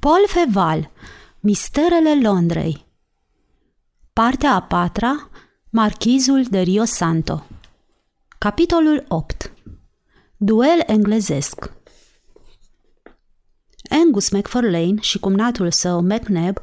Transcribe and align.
Paul 0.00 0.24
Feval, 0.26 0.90
Misterele 1.40 2.20
Londrei. 2.22 2.86
Partea 4.12 4.54
a 4.54 4.62
patra, 4.62 5.30
Marchizul 5.70 6.42
de 6.42 6.60
Rio 6.60 6.84
Santo. 6.84 7.46
Capitolul 8.38 9.04
8 9.08 9.52
Duel 10.36 10.82
englezesc. 10.86 11.72
Angus 13.90 14.30
MacFarlane 14.30 15.00
și 15.00 15.18
cumnatul 15.18 15.70
său 15.70 16.02
MacNab 16.02 16.58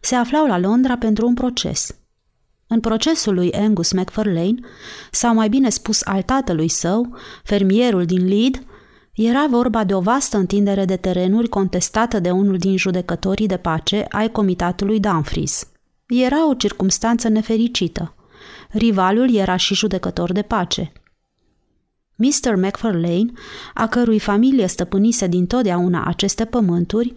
se 0.00 0.14
aflau 0.14 0.46
la 0.46 0.58
Londra 0.58 0.98
pentru 0.98 1.26
un 1.26 1.34
proces. 1.34 1.94
În 2.66 2.80
procesul 2.80 3.34
lui 3.34 3.52
Angus 3.52 3.92
MacFarlane, 3.92 4.58
sau 5.10 5.34
mai 5.34 5.48
bine 5.48 5.68
spus 5.68 6.02
al 6.02 6.22
tatălui 6.22 6.68
său, 6.68 7.16
fermierul 7.44 8.04
din 8.04 8.28
Lead, 8.28 8.64
era 9.22 9.46
vorba 9.50 9.84
de 9.84 9.94
o 9.94 10.00
vastă 10.00 10.36
întindere 10.36 10.84
de 10.84 10.96
terenuri 10.96 11.48
contestată 11.48 12.18
de 12.18 12.30
unul 12.30 12.56
din 12.58 12.76
judecătorii 12.76 13.46
de 13.46 13.56
pace 13.56 14.06
ai 14.08 14.30
comitatului 14.30 15.00
Dumfries. 15.00 15.68
Era 16.06 16.48
o 16.48 16.54
circumstanță 16.54 17.28
nefericită. 17.28 18.14
Rivalul 18.70 19.34
era 19.34 19.56
și 19.56 19.74
judecător 19.74 20.32
de 20.32 20.42
pace. 20.42 20.92
Mr. 22.16 22.54
MacFarlane, 22.54 23.32
a 23.74 23.86
cărui 23.86 24.18
familie 24.18 24.66
stăpânise 24.66 25.26
din 25.26 25.46
totdeauna 25.46 26.04
aceste 26.04 26.44
pământuri, 26.44 27.14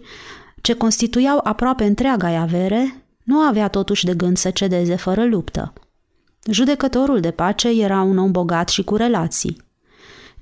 ce 0.60 0.74
constituiau 0.74 1.40
aproape 1.42 1.84
întreaga 1.84 2.40
avere, 2.40 3.04
nu 3.22 3.38
avea 3.38 3.68
totuși 3.68 4.04
de 4.04 4.14
gând 4.14 4.36
să 4.36 4.50
cedeze 4.50 4.96
fără 4.96 5.24
luptă. 5.24 5.72
Judecătorul 6.50 7.20
de 7.20 7.30
pace 7.30 7.82
era 7.82 8.02
un 8.02 8.18
om 8.18 8.30
bogat 8.30 8.68
și 8.68 8.84
cu 8.84 8.96
relații. 8.96 9.63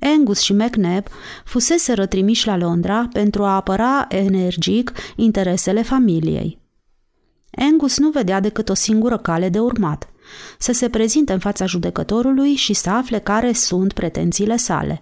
Angus 0.03 0.41
și 0.41 0.53
McNab 0.53 1.07
fusese 1.45 1.93
rătrimiși 1.93 2.47
la 2.47 2.57
Londra 2.57 3.09
pentru 3.13 3.45
a 3.45 3.55
apăra 3.55 4.07
energic 4.09 4.93
interesele 5.17 5.83
familiei. 5.83 6.59
Angus 7.51 7.99
nu 7.99 8.11
vedea 8.11 8.41
decât 8.41 8.69
o 8.69 8.75
singură 8.75 9.19
cale 9.19 9.49
de 9.49 9.59
urmat, 9.59 10.09
să 10.59 10.73
se 10.73 10.89
prezinte 10.89 11.33
în 11.33 11.39
fața 11.39 11.67
judecătorului 11.67 12.55
și 12.55 12.73
să 12.73 12.91
afle 12.91 13.19
care 13.19 13.53
sunt 13.53 13.93
pretențiile 13.93 14.57
sale. 14.57 15.01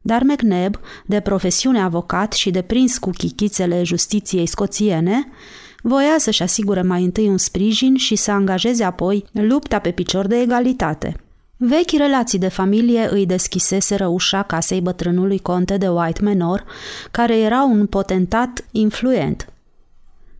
Dar 0.00 0.22
McNab, 0.22 0.80
de 1.06 1.20
profesiune 1.20 1.80
avocat 1.80 2.32
și 2.32 2.50
de 2.50 2.62
prins 2.62 2.98
cu 2.98 3.10
chichițele 3.10 3.82
justiției 3.82 4.46
scoțiene, 4.46 5.28
voia 5.82 6.14
să-și 6.18 6.42
asigure 6.42 6.82
mai 6.82 7.04
întâi 7.04 7.28
un 7.28 7.38
sprijin 7.38 7.96
și 7.96 8.16
să 8.16 8.30
angajeze 8.30 8.84
apoi 8.84 9.24
lupta 9.32 9.78
pe 9.78 9.90
picior 9.90 10.26
de 10.26 10.40
egalitate– 10.40 11.16
Vechi 11.58 11.96
relații 11.96 12.38
de 12.38 12.48
familie 12.48 13.08
îi 13.10 13.26
deschiseseră 13.26 14.06
ușa 14.06 14.42
casei 14.42 14.80
bătrânului 14.80 15.38
conte 15.38 15.76
de 15.76 15.88
White 15.88 16.22
Manor, 16.22 16.64
care 17.10 17.38
era 17.38 17.62
un 17.62 17.86
potentat 17.86 18.64
influent. 18.70 19.52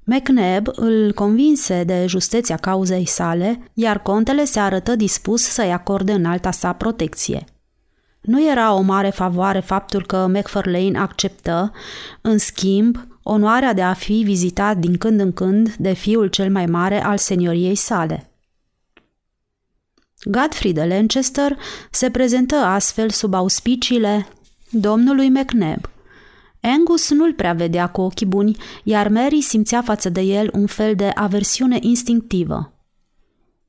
McNab 0.05 0.69
îl 0.73 1.13
convinse 1.13 1.85
de 1.85 2.05
justeția 2.07 2.57
cauzei 2.57 3.07
sale, 3.07 3.71
iar 3.75 4.03
contele 4.03 4.45
se 4.45 4.59
arătă 4.59 4.97
dispus 4.97 5.43
să-i 5.43 5.73
acorde 5.73 6.13
în 6.13 6.25
alta 6.25 6.51
sa 6.51 6.73
protecție. 6.73 7.45
Nu 8.21 8.49
era 8.51 8.75
o 8.75 8.81
mare 8.81 9.11
favoare 9.11 9.61
faptul 9.61 10.07
că 10.07 10.27
McFarlane 10.29 10.99
acceptă, 10.99 11.73
în 12.21 12.39
schimb, 12.39 13.07
onoarea 13.23 13.73
de 13.73 13.83
a 13.83 13.93
fi 13.93 14.23
vizitat 14.25 14.77
din 14.77 14.99
când 14.99 15.21
în 15.21 15.33
când 15.33 15.75
de 15.75 15.93
fiul 15.93 16.27
cel 16.27 16.51
mai 16.51 16.67
mare 16.67 17.05
al 17.05 17.17
senioriei 17.17 17.75
sale– 17.75 18.31
Godfrey 20.29 20.73
de 20.73 20.85
Lancaster 20.85 21.59
se 21.91 22.11
prezentă 22.11 22.55
astfel 22.55 23.11
sub 23.11 23.35
auspiciile 23.35 24.29
domnului 24.71 25.29
McNab. 25.29 25.91
Angus 26.61 27.11
nu-l 27.11 27.35
prea 27.35 27.53
vedea 27.53 27.87
cu 27.87 28.01
ochii 28.01 28.27
buni, 28.27 28.57
iar 28.85 29.09
Mary 29.09 29.41
simțea 29.41 29.83
față 29.83 30.09
de 30.09 30.21
el 30.21 30.51
un 30.53 30.67
fel 30.67 30.95
de 30.95 31.11
aversiune 31.15 31.79
instinctivă. 31.81 32.73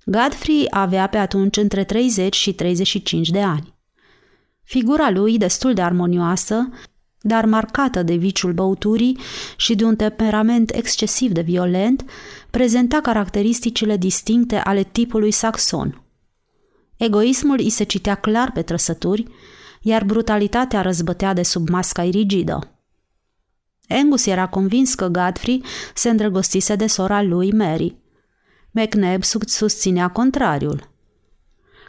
Godfrey 0.05 0.67
avea 0.69 1.07
pe 1.07 1.17
atunci 1.17 1.57
între 1.57 1.83
30 1.83 2.35
și 2.35 2.53
35 2.53 3.29
de 3.29 3.41
ani. 3.41 3.73
Figura 4.63 5.09
lui, 5.09 5.37
destul 5.37 5.73
de 5.73 5.81
armonioasă, 5.81 6.69
dar 7.19 7.45
marcată 7.45 8.03
de 8.03 8.15
viciul 8.15 8.53
băuturii 8.53 9.17
și 9.57 9.75
de 9.75 9.83
un 9.83 9.95
temperament 9.95 10.71
excesiv 10.71 11.31
de 11.31 11.41
violent, 11.41 12.05
prezenta 12.49 13.01
caracteristicile 13.01 13.97
distincte 13.97 14.55
ale 14.55 14.83
tipului 14.83 15.31
saxon– 15.31 16.01
Egoismul 16.97 17.59
îi 17.59 17.69
se 17.69 17.83
citea 17.83 18.15
clar 18.15 18.51
pe 18.51 18.61
trăsături, 18.61 19.25
iar 19.81 20.03
brutalitatea 20.03 20.81
răzbătea 20.81 21.33
de 21.33 21.43
sub 21.43 21.69
masca 21.69 22.03
rigidă. 22.03 22.71
Angus 23.87 24.25
era 24.25 24.47
convins 24.47 24.93
că 24.93 25.07
Godfrey 25.07 25.63
se 25.93 26.09
îndrăgostise 26.09 26.75
de 26.75 26.87
sora 26.87 27.21
lui 27.21 27.51
Mary. 27.51 27.95
McNab 28.71 29.23
susținea 29.45 30.07
contrariul. 30.07 30.89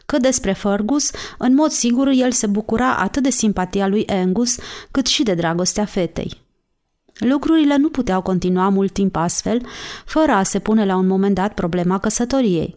Cât 0.07 0.23
despre 0.23 0.53
Fergus, 0.53 1.11
în 1.39 1.55
mod 1.55 1.71
sigur 1.71 2.09
el 2.09 2.33
se 2.33 2.47
bucura 2.47 2.97
atât 2.97 3.23
de 3.23 3.31
simpatia 3.31 3.87
lui 3.87 4.07
Angus, 4.07 4.57
cât 4.91 5.07
și 5.07 5.23
de 5.23 5.35
dragostea 5.35 5.85
fetei. 5.85 6.47
Lucrurile 7.19 7.77
nu 7.77 7.89
puteau 7.89 8.23
continua 8.23 8.69
mult 8.69 8.93
timp 8.93 9.17
astfel, 9.17 9.67
fără 10.05 10.33
a 10.33 10.43
se 10.43 10.59
pune 10.59 10.85
la 10.85 10.97
un 10.97 11.07
moment 11.07 11.35
dat 11.35 11.55
problema 11.55 11.99
căsătoriei. 11.99 12.77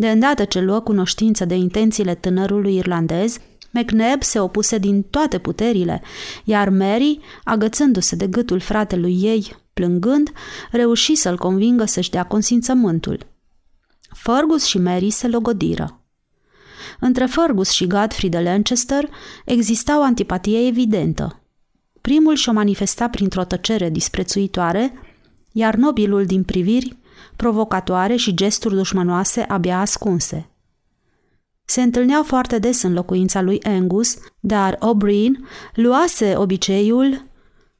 De 0.00 0.10
îndată 0.10 0.44
ce 0.44 0.60
luă 0.60 0.80
cunoștință 0.80 1.44
de 1.44 1.54
intențiile 1.54 2.14
tânărului 2.14 2.76
irlandez, 2.76 3.38
McNab 3.70 4.22
se 4.22 4.40
opuse 4.40 4.78
din 4.78 5.02
toate 5.02 5.38
puterile, 5.38 6.02
iar 6.44 6.68
Mary, 6.68 7.20
agățându-se 7.44 8.16
de 8.16 8.26
gâtul 8.26 8.60
fratelui 8.60 9.18
ei, 9.22 9.56
plângând, 9.72 10.32
reuși 10.70 11.14
să-l 11.14 11.36
convingă 11.36 11.84
să-și 11.84 12.10
dea 12.10 12.24
consimțământul. 12.24 13.26
Fergus 14.08 14.64
și 14.64 14.78
Mary 14.78 15.10
se 15.10 15.28
logodiră. 15.28 16.00
Între 17.00 17.26
Fergus 17.26 17.70
și 17.70 17.86
Godfrey 17.86 18.30
de 18.30 18.40
Lancaster 18.40 19.08
exista 19.44 19.98
o 19.98 20.02
antipatie 20.02 20.66
evidentă. 20.66 21.40
Primul 22.00 22.34
și-o 22.34 22.52
manifesta 22.52 23.08
printr-o 23.08 23.44
tăcere 23.44 23.90
disprețuitoare, 23.90 24.92
iar 25.52 25.74
nobilul 25.74 26.26
din 26.26 26.42
priviri 26.42 26.96
provocatoare 27.36 28.16
și 28.16 28.34
gesturi 28.34 28.74
dușmănoase 28.74 29.40
abia 29.40 29.80
ascunse. 29.80 30.50
Se 31.64 31.82
întâlneau 31.82 32.22
foarte 32.22 32.58
des 32.58 32.82
în 32.82 32.92
locuința 32.92 33.40
lui 33.40 33.62
Angus, 33.62 34.16
dar 34.40 34.74
O'Brien 34.76 35.32
luase 35.74 36.34
obiceiul 36.36 37.26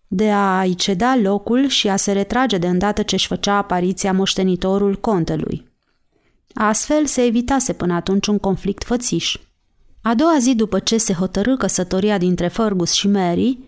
de 0.07 0.31
a-i 0.31 0.75
ceda 0.75 1.17
locul 1.17 1.69
și 1.69 1.89
a 1.89 1.97
se 1.97 2.13
retrage 2.13 2.59
de 2.59 2.69
îndată 2.69 3.03
ce 3.03 3.15
își 3.15 3.27
făcea 3.27 3.57
apariția 3.57 4.13
moștenitorul 4.13 4.97
contelui. 4.97 5.67
Astfel 6.55 7.07
se 7.07 7.25
evitase 7.25 7.73
până 7.73 7.95
atunci 7.95 8.27
un 8.27 8.39
conflict 8.39 8.85
fățiș. 8.85 9.37
A 10.03 10.15
doua 10.15 10.37
zi 10.39 10.55
după 10.55 10.79
ce 10.79 10.97
se 10.99 11.13
hotărâ 11.13 11.57
căsătoria 11.57 12.19
dintre 12.19 12.49
Fergus 12.49 12.93
și 12.93 13.09
Mary, 13.09 13.68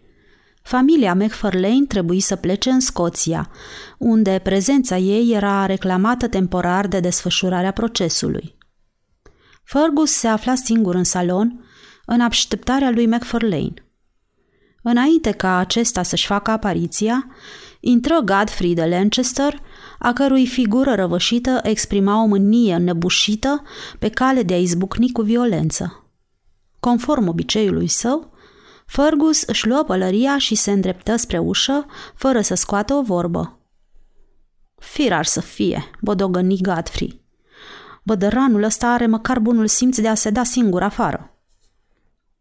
Familia 0.70 1.14
McFarlane 1.14 1.84
trebuie 1.88 2.20
să 2.20 2.36
plece 2.36 2.70
în 2.70 2.80
Scoția, 2.80 3.50
unde 3.98 4.40
prezența 4.42 4.96
ei 4.96 5.32
era 5.32 5.66
reclamată 5.66 6.28
temporar 6.28 6.86
de 6.86 7.00
desfășurarea 7.00 7.72
procesului. 7.72 8.56
Fergus 9.64 10.10
se 10.10 10.26
afla 10.28 10.54
singur 10.54 10.94
în 10.94 11.04
salon, 11.04 11.64
în 12.06 12.20
așteptarea 12.20 12.90
lui 12.90 13.06
McFarlane. 13.06 13.74
Înainte 14.82 15.30
ca 15.30 15.56
acesta 15.56 16.02
să-și 16.02 16.26
facă 16.26 16.50
apariția, 16.50 17.26
intră 17.80 18.20
Godfrey 18.24 18.74
de 18.74 18.84
Lancaster, 18.84 19.62
a 19.98 20.12
cărui 20.12 20.46
figură 20.46 20.94
răvășită 20.94 21.60
exprima 21.62 22.22
o 22.22 22.26
mânie 22.26 22.74
înnebușită 22.74 23.62
pe 23.98 24.08
cale 24.08 24.42
de 24.42 24.54
a 24.54 24.58
izbucni 24.58 25.12
cu 25.12 25.22
violență. 25.22 26.10
Conform 26.80 27.28
obiceiului 27.28 27.88
său, 27.88 28.38
Fergus 28.90 29.42
își 29.42 29.66
luă 29.66 29.82
pălăria 29.82 30.38
și 30.38 30.54
se 30.54 30.70
îndreptă 30.70 31.16
spre 31.16 31.38
ușă, 31.38 31.86
fără 32.14 32.40
să 32.40 32.54
scoată 32.54 32.94
o 32.94 33.02
vorbă. 33.02 33.58
Firar 34.78 35.24
să 35.24 35.40
fie, 35.40 35.90
bodogăni 36.00 36.60
Godfrey. 36.60 37.20
Bădăranul 38.02 38.62
ăsta 38.62 38.86
are 38.86 39.06
măcar 39.06 39.38
bunul 39.38 39.66
simț 39.66 39.98
de 39.98 40.08
a 40.08 40.14
se 40.14 40.30
da 40.30 40.44
singur 40.44 40.82
afară. 40.82 41.34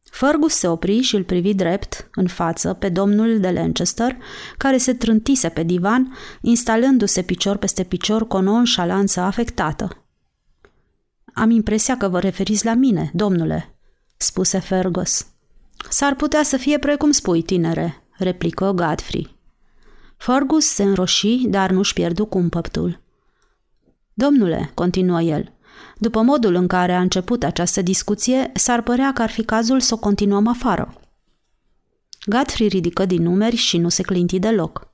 Fergus 0.04 0.54
se 0.54 0.68
opri 0.68 1.02
și 1.02 1.16
îl 1.16 1.24
privi 1.24 1.54
drept, 1.54 2.10
în 2.14 2.28
față, 2.28 2.74
pe 2.74 2.90
domnul 2.90 3.40
de 3.40 3.52
Lancaster, 3.52 4.18
care 4.58 4.78
se 4.78 4.94
trântise 4.94 5.50
pe 5.50 5.64
divan, 5.64 6.18
instalându-se 6.42 7.22
picior 7.22 7.58
peste 7.58 7.84
picior 7.84 8.28
cu 8.28 8.36
o 8.36 8.42
nonșalanță 8.42 9.20
afectată. 9.20 10.06
Am 11.34 11.50
impresia 11.50 11.98
că 11.98 12.08
vă 12.08 12.20
referiți 12.20 12.66
la 12.66 12.74
mine, 12.74 13.12
domnule, 13.14 13.76
spuse 14.18 14.60
Fergus. 14.60 15.28
S-ar 15.90 16.16
putea 16.16 16.44
să 16.44 16.58
fie 16.58 16.78
precum 16.80 17.12
spui, 17.12 17.42
tinere, 17.42 18.04
replică 18.12 18.72
Godfrey. 18.72 19.38
Fergus 20.18 20.66
se 20.66 20.84
înroși, 20.84 21.38
dar 21.48 21.72
nu-și 21.72 21.94
pierdu 21.94 22.26
cumpătul. 22.26 23.02
Domnule, 24.14 24.72
continuă 24.74 25.22
el, 25.22 25.54
după 25.98 26.22
modul 26.22 26.56
în 26.56 26.68
care 26.68 26.94
a 26.94 27.02
început 27.02 27.44
această 27.44 27.82
discuție, 27.82 28.52
s-ar 28.54 28.82
părea 28.82 29.14
că 29.14 29.22
ar 29.22 29.30
fi 29.30 29.44
cazul 29.44 29.80
să 29.80 29.94
o 29.94 29.98
continuăm 29.98 30.48
afară. 30.48 30.94
Godfrey 32.26 32.68
ridică 32.68 33.06
din 33.06 33.22
numeri 33.22 33.56
și 33.56 33.78
nu 33.78 33.90
se 33.90 34.02
clinti 34.02 34.40
deloc. 34.40 34.94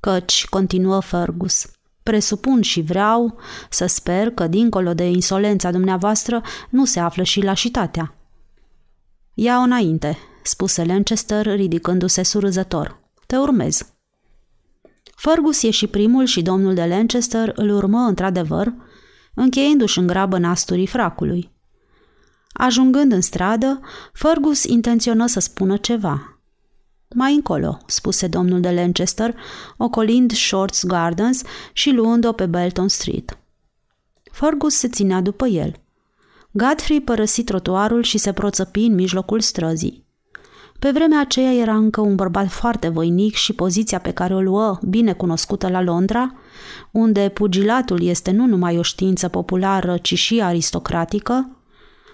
Căci, 0.00 0.46
continuă 0.46 1.00
Fergus, 1.00 1.66
presupun 2.02 2.62
și 2.62 2.80
vreau 2.80 3.38
să 3.70 3.86
sper 3.86 4.30
că, 4.30 4.46
dincolo 4.46 4.94
de 4.94 5.04
insolența 5.04 5.70
dumneavoastră, 5.70 6.42
nu 6.70 6.84
se 6.84 7.00
află 7.00 7.22
și 7.22 7.42
lașitatea. 7.42 8.16
Ia 9.34 9.56
înainte, 9.56 10.18
spuse 10.42 10.84
Lanchester, 10.84 11.46
ridicându-se 11.46 12.22
surâzător. 12.22 13.00
Te 13.26 13.36
urmez. 13.36 13.92
Fergus 15.14 15.62
ieși 15.62 15.86
primul 15.86 16.24
și 16.24 16.42
domnul 16.42 16.74
de 16.74 16.86
Lanchester 16.86 17.52
îl 17.54 17.70
urmă 17.70 17.98
într-adevăr, 17.98 18.74
încheiindu-și 19.34 19.98
în 19.98 20.06
grabă 20.06 20.38
nasturii 20.38 20.86
fracului. 20.86 21.50
Ajungând 22.52 23.12
în 23.12 23.20
stradă, 23.20 23.80
Fergus 24.12 24.64
intenționă 24.64 25.26
să 25.26 25.40
spună 25.40 25.76
ceva. 25.76 26.40
Mai 27.14 27.34
încolo, 27.34 27.78
spuse 27.86 28.26
domnul 28.26 28.60
de 28.60 28.70
Lanchester, 28.70 29.36
ocolind 29.76 30.32
Shorts 30.32 30.84
Gardens 30.84 31.42
și 31.72 31.90
luând-o 31.90 32.32
pe 32.32 32.46
Belton 32.46 32.88
Street. 32.88 33.38
Fergus 34.32 34.74
se 34.74 34.88
ținea 34.88 35.20
după 35.20 35.46
el. 35.46 35.80
Godfrey 36.52 37.00
părăsi 37.00 37.42
trotuarul 37.42 38.02
și 38.02 38.18
se 38.18 38.32
proțăpi 38.32 38.80
în 38.80 38.94
mijlocul 38.94 39.40
străzii. 39.40 40.04
Pe 40.78 40.90
vremea 40.90 41.20
aceea 41.20 41.52
era 41.52 41.74
încă 41.74 42.00
un 42.00 42.14
bărbat 42.14 42.48
foarte 42.48 42.88
voinic 42.88 43.34
și 43.34 43.52
poziția 43.52 43.98
pe 43.98 44.10
care 44.10 44.34
o 44.34 44.40
luă, 44.40 44.78
bine 44.88 45.12
cunoscută 45.12 45.68
la 45.68 45.82
Londra, 45.82 46.34
unde 46.90 47.30
pugilatul 47.34 48.02
este 48.02 48.30
nu 48.30 48.46
numai 48.46 48.78
o 48.78 48.82
știință 48.82 49.28
populară, 49.28 49.98
ci 49.98 50.18
și 50.18 50.40
aristocratică, 50.40 51.56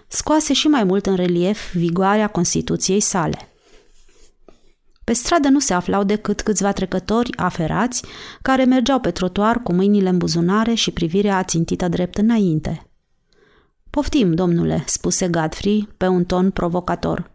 scoase 0.08 0.52
și 0.52 0.66
mai 0.66 0.84
mult 0.84 1.06
în 1.06 1.14
relief 1.14 1.74
vigoarea 1.74 2.28
Constituției 2.28 3.00
sale. 3.00 3.48
Pe 5.04 5.12
stradă 5.12 5.48
nu 5.48 5.58
se 5.58 5.74
aflau 5.74 6.04
decât 6.04 6.40
câțiva 6.40 6.72
trecători 6.72 7.36
aferați 7.36 8.04
care 8.42 8.64
mergeau 8.64 9.00
pe 9.00 9.10
trotuar 9.10 9.62
cu 9.62 9.72
mâinile 9.72 10.08
în 10.08 10.18
buzunare 10.18 10.74
și 10.74 10.90
privirea 10.90 11.36
ațintită 11.36 11.88
drept 11.88 12.18
înainte. 12.18 12.87
Poftim, 13.90 14.34
domnule, 14.34 14.82
spuse 14.86 15.28
Godfrey 15.28 15.88
pe 15.96 16.06
un 16.06 16.24
ton 16.24 16.50
provocator. 16.50 17.30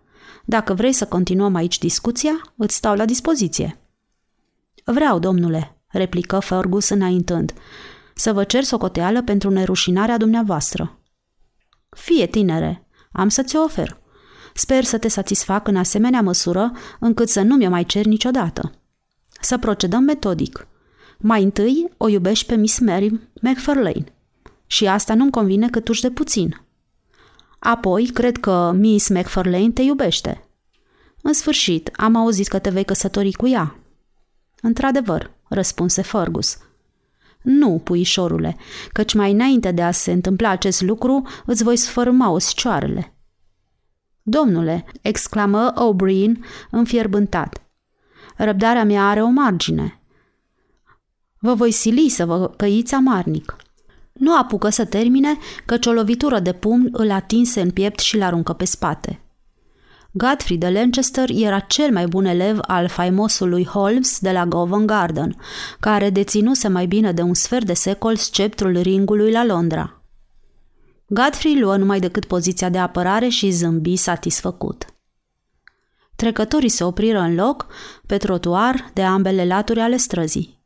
Dacă 0.45 0.73
vrei 0.73 0.93
să 0.93 1.05
continuăm 1.05 1.55
aici 1.55 1.77
discuția, 1.77 2.41
îți 2.55 2.75
stau 2.75 2.95
la 2.95 3.05
dispoziție. 3.05 3.77
Vreau, 4.85 5.19
domnule, 5.19 5.77
replică 5.87 6.39
Fergus 6.39 6.89
înaintând, 6.89 7.53
să 8.15 8.33
vă 8.33 8.43
cer 8.43 8.63
socoteală 8.63 9.23
pentru 9.23 9.49
nerușinarea 9.49 10.17
dumneavoastră. 10.17 10.99
Fie, 11.89 12.27
tinere, 12.27 12.87
am 13.11 13.29
să 13.29 13.43
ți-o 13.43 13.63
ofer. 13.63 14.01
Sper 14.53 14.83
să 14.83 14.97
te 14.97 15.07
satisfac 15.07 15.67
în 15.67 15.75
asemenea 15.75 16.21
măsură 16.21 16.71
încât 16.99 17.29
să 17.29 17.41
nu 17.41 17.55
mi-o 17.55 17.69
mai 17.69 17.85
cer 17.85 18.05
niciodată. 18.05 18.71
Să 19.41 19.57
procedăm 19.57 20.03
metodic. 20.03 20.67
Mai 21.17 21.43
întâi 21.43 21.93
o 21.97 22.07
iubești 22.07 22.45
pe 22.45 22.55
Miss 22.55 22.79
Mary 22.79 23.19
McFarlane. 23.41 24.12
Și 24.73 24.87
asta 24.87 25.13
nu-mi 25.13 25.31
convine 25.31 25.69
cât 25.69 25.87
uși 25.87 26.01
de 26.01 26.11
puțin. 26.11 26.61
Apoi, 27.59 28.05
cred 28.05 28.37
că 28.37 28.71
Miss 28.75 29.09
McFarlane 29.09 29.71
te 29.71 29.81
iubește. 29.81 30.47
În 31.21 31.33
sfârșit, 31.33 31.89
am 31.95 32.15
auzit 32.15 32.47
că 32.47 32.59
te 32.59 32.69
vei 32.69 32.85
căsători 32.85 33.31
cu 33.31 33.47
ea. 33.47 33.75
Într-adevăr, 34.61 35.31
răspunse 35.47 36.01
Fergus. 36.01 36.57
Nu, 37.41 37.81
puișorule, 37.83 38.57
căci 38.91 39.13
mai 39.13 39.31
înainte 39.31 39.71
de 39.71 39.81
a 39.81 39.91
se 39.91 40.11
întâmpla 40.11 40.49
acest 40.49 40.81
lucru, 40.81 41.27
îți 41.45 41.63
voi 41.63 41.77
sfărâma 41.77 42.29
oscioarele. 42.29 43.13
Domnule, 44.21 44.85
exclamă 45.01 45.73
O'Brien 45.73 46.31
înfierbântat, 46.71 47.61
răbdarea 48.37 48.83
mea 48.83 49.09
are 49.09 49.21
o 49.21 49.27
margine. 49.29 50.01
Vă 51.39 51.53
voi 51.53 51.71
sili 51.71 52.09
să 52.09 52.25
vă 52.25 52.49
căiți 52.49 52.93
amarnic. 52.93 53.55
Nu 54.13 54.37
apucă 54.37 54.69
să 54.69 54.85
termine, 54.85 55.37
căci 55.65 55.85
o 55.85 55.91
lovitură 55.91 56.39
de 56.39 56.53
pumn 56.53 56.89
îl 56.91 57.11
atinse 57.11 57.61
în 57.61 57.71
piept 57.71 57.99
și 57.99 58.17
l-aruncă 58.17 58.53
pe 58.53 58.65
spate. 58.65 59.23
Godfrey 60.11 60.57
de 60.57 60.69
Lancaster 60.69 61.29
era 61.29 61.59
cel 61.59 61.91
mai 61.91 62.05
bun 62.07 62.25
elev 62.25 62.57
al 62.61 62.87
faimosului 62.87 63.65
Holmes 63.65 64.19
de 64.19 64.31
la 64.31 64.47
Covent 64.47 64.85
Garden, 64.85 65.35
care 65.79 66.09
deținuse 66.09 66.67
mai 66.67 66.85
bine 66.85 67.11
de 67.11 67.21
un 67.21 67.33
sfert 67.33 67.65
de 67.65 67.73
secol 67.73 68.15
sceptrul 68.15 68.79
ringului 68.81 69.31
la 69.31 69.45
Londra. 69.45 70.01
Godfrey 71.07 71.59
luă 71.59 71.77
numai 71.77 71.99
decât 71.99 72.25
poziția 72.25 72.69
de 72.69 72.77
apărare 72.77 73.27
și 73.27 73.49
zâmbi 73.49 73.95
satisfăcut. 73.95 74.85
Trecătorii 76.15 76.69
se 76.69 76.83
opriră 76.83 77.19
în 77.19 77.35
loc, 77.35 77.67
pe 78.05 78.17
trotuar, 78.17 78.89
de 78.93 79.03
ambele 79.03 79.45
laturi 79.45 79.79
ale 79.79 79.97
străzii. 79.97 80.61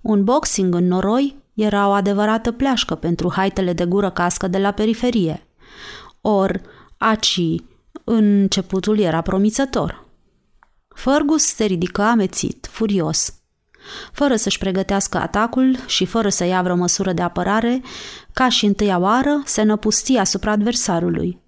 Un 0.00 0.24
boxing 0.24 0.74
în 0.74 0.86
noroi 0.86 1.39
era 1.54 1.88
o 1.88 1.90
adevărată 1.90 2.52
pleașcă 2.52 2.94
pentru 2.94 3.32
haitele 3.32 3.72
de 3.72 3.84
gură 3.84 4.10
cască 4.10 4.48
de 4.48 4.58
la 4.58 4.70
periferie. 4.70 5.46
Or, 6.20 6.60
aci, 6.98 7.40
începutul 8.04 8.98
era 8.98 9.20
promițător. 9.20 10.04
Fergus 10.88 11.42
se 11.42 11.64
ridică 11.64 12.02
amețit, 12.02 12.68
furios. 12.70 13.34
Fără 14.12 14.36
să-și 14.36 14.58
pregătească 14.58 15.18
atacul 15.18 15.76
și 15.86 16.04
fără 16.04 16.28
să 16.28 16.44
ia 16.44 16.62
vreo 16.62 16.76
măsură 16.76 17.12
de 17.12 17.22
apărare, 17.22 17.82
ca 18.32 18.48
și 18.48 18.66
întâia 18.66 18.98
oară, 18.98 19.42
se 19.44 19.62
năpusti 19.62 20.16
asupra 20.16 20.50
adversarului. 20.50 21.38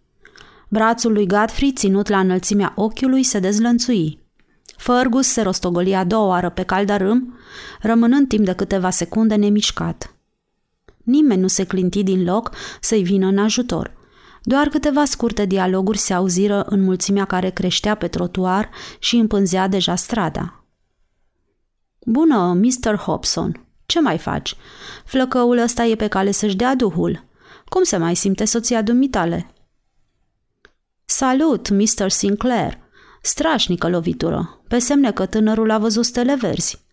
Brațul 0.68 1.12
lui 1.12 1.26
Godfrey, 1.26 1.72
ținut 1.72 2.08
la 2.08 2.18
înălțimea 2.18 2.72
ochiului, 2.76 3.22
se 3.22 3.38
dezlănțui. 3.38 4.21
Fergus 4.76 5.26
se 5.26 5.42
rostogoli 5.42 5.94
a 5.94 6.04
doua 6.04 6.26
oară 6.26 6.50
pe 6.50 6.62
caldarâm, 6.62 7.38
rămânând 7.80 8.28
timp 8.28 8.44
de 8.44 8.52
câteva 8.52 8.90
secunde 8.90 9.34
nemișcat. 9.34 10.14
Nimeni 11.02 11.40
nu 11.40 11.48
se 11.48 11.64
clinti 11.64 12.02
din 12.02 12.24
loc 12.24 12.50
să-i 12.80 13.02
vină 13.02 13.26
în 13.26 13.38
ajutor. 13.38 13.94
Doar 14.42 14.68
câteva 14.68 15.04
scurte 15.04 15.44
dialoguri 15.44 15.98
se 15.98 16.14
auziră 16.14 16.62
în 16.62 16.80
mulțimea 16.80 17.24
care 17.24 17.50
creștea 17.50 17.94
pe 17.94 18.08
trotuar 18.08 18.70
și 18.98 19.16
împânzea 19.16 19.68
deja 19.68 19.94
strada. 19.94 20.64
Bună, 22.04 22.52
Mr. 22.52 22.96
Hobson, 22.96 23.66
ce 23.86 24.00
mai 24.00 24.18
faci? 24.18 24.56
Flăcăul 25.04 25.58
ăsta 25.58 25.84
e 25.84 25.94
pe 25.94 26.06
cale 26.06 26.30
să-și 26.30 26.56
dea 26.56 26.74
duhul. 26.74 27.24
Cum 27.68 27.82
se 27.82 27.96
mai 27.96 28.14
simte 28.14 28.44
soția 28.44 28.82
dumitale? 28.82 29.50
Salut, 31.04 31.68
Mr. 31.68 32.08
Sinclair! 32.08 32.81
Strașnică 33.22 33.88
lovitură, 33.88 34.60
pe 34.68 34.78
semne 34.78 35.12
că 35.12 35.26
tânărul 35.26 35.70
a 35.70 35.78
văzut 35.78 36.04
stele 36.04 36.34
verzi. 36.34 36.84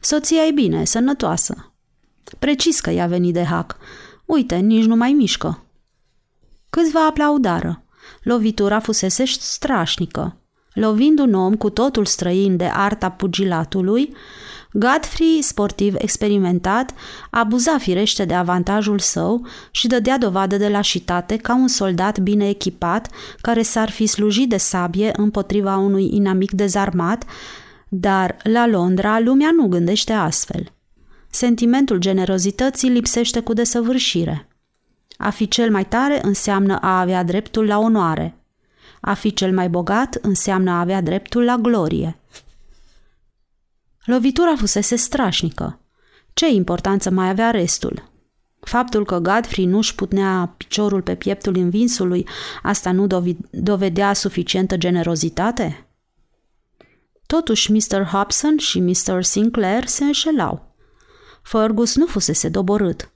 Soția 0.00 0.46
e 0.46 0.50
bine, 0.50 0.84
sănătoasă. 0.84 1.72
Precis 2.38 2.80
că 2.80 2.90
i-a 2.90 3.06
venit 3.06 3.32
de 3.32 3.42
hac. 3.42 3.76
Uite, 4.24 4.56
nici 4.56 4.84
nu 4.84 4.96
mai 4.96 5.12
mișcă. 5.12 5.64
Câțiva 6.70 7.06
aplaudară. 7.06 7.84
Lovitura 8.22 8.78
fusese 8.80 9.24
strașnică. 9.24 10.36
Lovind 10.72 11.18
un 11.18 11.34
om 11.34 11.54
cu 11.54 11.70
totul 11.70 12.04
străin 12.04 12.56
de 12.56 12.64
arta 12.64 13.10
pugilatului, 13.10 14.14
Godfrey, 14.72 15.42
sportiv 15.42 15.94
experimentat, 15.98 16.94
abuza 17.30 17.78
firește 17.78 18.24
de 18.24 18.34
avantajul 18.34 18.98
său 18.98 19.46
și 19.70 19.86
dădea 19.86 20.18
dovadă 20.18 20.56
de 20.56 20.68
lașitate 20.68 21.36
ca 21.36 21.54
un 21.54 21.68
soldat 21.68 22.18
bine 22.18 22.48
echipat 22.48 23.08
care 23.40 23.62
s-ar 23.62 23.90
fi 23.90 24.06
slujit 24.06 24.48
de 24.48 24.56
sabie 24.56 25.10
împotriva 25.16 25.76
unui 25.76 26.08
inamic 26.14 26.50
dezarmat, 26.50 27.24
dar 27.88 28.36
la 28.42 28.66
Londra 28.66 29.20
lumea 29.20 29.50
nu 29.56 29.66
gândește 29.66 30.12
astfel. 30.12 30.72
Sentimentul 31.30 31.98
generozității 31.98 32.88
lipsește 32.88 33.40
cu 33.40 33.52
desăvârșire. 33.52 34.48
A 35.16 35.30
fi 35.30 35.48
cel 35.48 35.70
mai 35.70 35.84
tare 35.84 36.18
înseamnă 36.22 36.78
a 36.80 37.00
avea 37.00 37.22
dreptul 37.22 37.66
la 37.66 37.78
onoare. 37.78 38.36
A 39.00 39.14
fi 39.14 39.32
cel 39.32 39.52
mai 39.52 39.68
bogat 39.68 40.18
înseamnă 40.22 40.70
a 40.70 40.80
avea 40.80 41.00
dreptul 41.00 41.44
la 41.44 41.56
glorie. 41.56 42.16
Lovitura 44.04 44.56
fusese 44.56 44.96
strașnică. 44.96 45.80
Ce 46.32 46.48
importanță 46.48 47.10
mai 47.10 47.28
avea 47.28 47.50
restul? 47.50 48.10
Faptul 48.60 49.04
că 49.04 49.18
Godfrey 49.18 49.64
nu-și 49.64 49.94
putnea 49.94 50.54
piciorul 50.56 51.02
pe 51.02 51.14
pieptul 51.14 51.56
învinsului, 51.56 52.26
asta 52.62 52.92
nu 52.92 53.06
dovedea 53.50 54.12
suficientă 54.12 54.76
generozitate? 54.76 55.86
Totuși, 57.26 57.72
Mr. 57.72 58.04
Hobson 58.04 58.58
și 58.58 58.80
Mr. 58.80 59.22
Sinclair 59.22 59.86
se 59.86 60.04
înșelau. 60.04 60.74
Fergus 61.42 61.96
nu 61.96 62.06
fusese 62.06 62.48
doborât. 62.48 63.10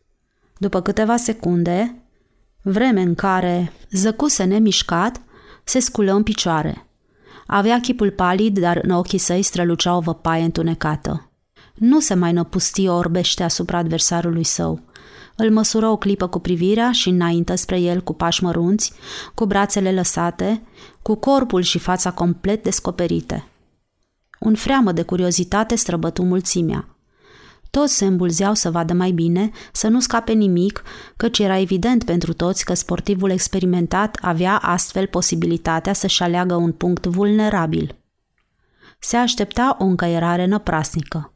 După 0.59 0.83
câteva 0.83 1.17
secunde, 1.17 2.03
vreme 2.63 3.01
în 3.01 3.15
care 3.15 3.73
zăcuse 3.91 4.45
nemișcat, 4.45 5.21
se 5.65 5.79
sculă 5.79 6.13
în 6.13 6.23
picioare– 6.23 6.81
avea 7.47 7.81
chipul 7.81 8.11
palid, 8.11 8.59
dar 8.59 8.79
în 8.83 8.91
ochii 8.91 9.19
săi 9.19 9.43
strălucea 9.43 9.97
o 9.97 10.01
văpaie 10.01 10.45
întunecată. 10.45 11.31
Nu 11.75 12.01
se 12.01 12.15
mai 12.15 12.33
năpusti 12.33 12.89
orbește 12.89 13.43
asupra 13.43 13.79
adversarului 13.79 14.45
său. 14.45 14.81
Îl 15.37 15.51
măsură 15.51 15.89
o 15.89 15.97
clipă 15.97 16.27
cu 16.27 16.39
privirea 16.39 16.93
și 16.93 17.09
înaintă 17.09 17.55
spre 17.55 17.81
el 17.81 18.01
cu 18.01 18.13
pași 18.13 18.43
mărunți, 18.43 18.93
cu 19.35 19.47
brațele 19.47 19.93
lăsate, 19.93 20.63
cu 21.03 21.15
corpul 21.15 21.63
și 21.63 21.79
fața 21.79 22.13
complet 22.13 22.63
descoperite. 22.63 23.47
Un 24.41 24.55
freamă 24.55 24.93
de 24.93 25.03
curiozitate 25.03 25.75
străbătu 25.75 26.23
mulțimea. 26.23 26.96
Toți 27.77 27.97
se 27.97 28.05
îmbulzeau 28.05 28.55
să 28.55 28.71
vadă 28.71 28.93
mai 28.93 29.11
bine, 29.11 29.51
să 29.73 29.89
nu 29.89 30.01
scape 30.01 30.33
nimic, 30.33 30.83
căci 31.17 31.39
era 31.39 31.59
evident 31.59 32.05
pentru 32.05 32.33
toți 32.33 32.65
că 32.65 32.75
sportivul 32.75 33.31
experimentat 33.31 34.19
avea 34.21 34.57
astfel 34.57 35.07
posibilitatea 35.07 35.93
să-și 35.93 36.23
aleagă 36.23 36.55
un 36.55 36.73
punct 36.73 37.07
vulnerabil. 37.07 37.97
Se 38.99 39.17
aștepta 39.17 39.77
o 39.79 39.85
încăierare 39.85 40.47
năprasnică. 40.47 41.35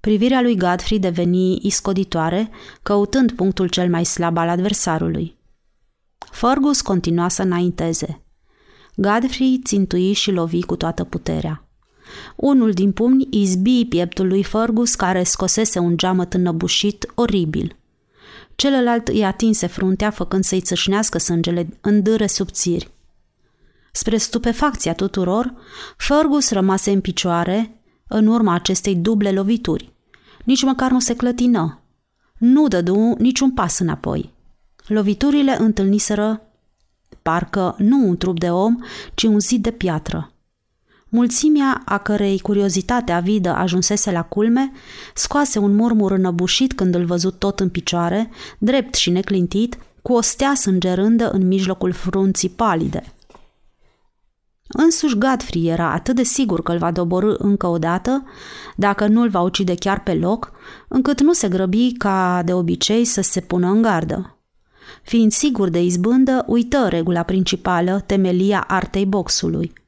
Privirea 0.00 0.40
lui 0.40 0.56
Godfrey 0.56 0.98
deveni 0.98 1.58
iscoditoare, 1.62 2.50
căutând 2.82 3.32
punctul 3.32 3.68
cel 3.68 3.90
mai 3.90 4.04
slab 4.04 4.36
al 4.36 4.48
adversarului. 4.48 5.38
Fergus 6.30 6.80
continua 6.80 7.28
să 7.28 7.42
înainteze. 7.42 8.22
Godfrey 8.96 9.60
țintui 9.64 10.12
și 10.12 10.30
lovi 10.30 10.62
cu 10.62 10.76
toată 10.76 11.04
puterea. 11.04 11.63
Unul 12.36 12.72
din 12.72 12.92
pumni 12.92 13.26
izbi 13.30 13.84
pieptul 13.84 14.26
lui 14.26 14.42
Fergus, 14.42 14.94
care 14.94 15.22
scosese 15.22 15.78
un 15.78 15.96
geamăt 15.96 16.34
înnăbușit 16.34 17.12
oribil. 17.14 17.76
Celălalt 18.54 19.08
îi 19.08 19.24
atinse 19.24 19.66
fruntea, 19.66 20.10
făcând 20.10 20.44
să-i 20.44 20.60
țâșnească 20.60 21.18
sângele 21.18 21.78
în 21.80 22.02
dâre 22.02 22.26
subțiri. 22.26 22.90
Spre 23.92 24.16
stupefacția 24.16 24.94
tuturor, 24.94 25.54
Fergus 25.96 26.50
rămase 26.50 26.90
în 26.90 27.00
picioare 27.00 27.82
în 28.08 28.26
urma 28.26 28.54
acestei 28.54 28.94
duble 28.94 29.32
lovituri. 29.32 29.92
Nici 30.44 30.62
măcar 30.62 30.90
nu 30.90 31.00
se 31.00 31.16
clătină. 31.16 31.78
Nu 32.38 32.68
dădu 32.68 33.14
niciun 33.18 33.52
pas 33.52 33.78
înapoi. 33.78 34.32
Loviturile 34.86 35.56
întâlniseră 35.60 36.42
parcă 37.22 37.74
nu 37.78 38.08
un 38.08 38.16
trup 38.16 38.38
de 38.38 38.50
om, 38.50 38.78
ci 39.14 39.22
un 39.22 39.40
zid 39.40 39.62
de 39.62 39.70
piatră. 39.70 40.33
Mulțimea, 41.14 41.82
a 41.84 41.98
cărei 41.98 42.40
curiozitate 42.40 43.12
avidă 43.12 43.54
ajunsese 43.54 44.10
la 44.10 44.22
culme, 44.22 44.72
scoase 45.14 45.58
un 45.58 45.74
murmur 45.74 46.12
înăbușit 46.12 46.72
când 46.72 46.94
îl 46.94 47.04
văzut 47.04 47.38
tot 47.38 47.60
în 47.60 47.68
picioare, 47.68 48.30
drept 48.58 48.94
și 48.94 49.10
neclintit, 49.10 49.78
cu 50.02 50.12
o 50.12 50.20
stea 50.20 50.54
sângerândă 50.54 51.30
în 51.30 51.46
mijlocul 51.46 51.92
frunții 51.92 52.48
palide. 52.48 53.14
Însuși 54.66 55.18
Godfrey 55.18 55.66
era 55.66 55.92
atât 55.92 56.16
de 56.16 56.22
sigur 56.22 56.62
că 56.62 56.72
îl 56.72 56.78
va 56.78 56.90
doborâ 56.90 57.34
încă 57.38 57.66
o 57.66 57.78
dată, 57.78 58.24
dacă 58.76 59.06
nu 59.06 59.20
îl 59.20 59.28
va 59.28 59.40
ucide 59.40 59.74
chiar 59.74 60.02
pe 60.02 60.14
loc, 60.14 60.52
încât 60.88 61.20
nu 61.20 61.32
se 61.32 61.48
grăbi 61.48 61.92
ca 61.92 62.42
de 62.44 62.52
obicei 62.52 63.04
să 63.04 63.20
se 63.20 63.40
pună 63.40 63.68
în 63.68 63.82
gardă. 63.82 64.38
Fiind 65.02 65.32
sigur 65.32 65.68
de 65.68 65.82
izbândă, 65.82 66.44
uită 66.46 66.86
regula 66.88 67.22
principală, 67.22 68.02
temelia 68.06 68.64
artei 68.68 69.06
boxului. 69.06 69.82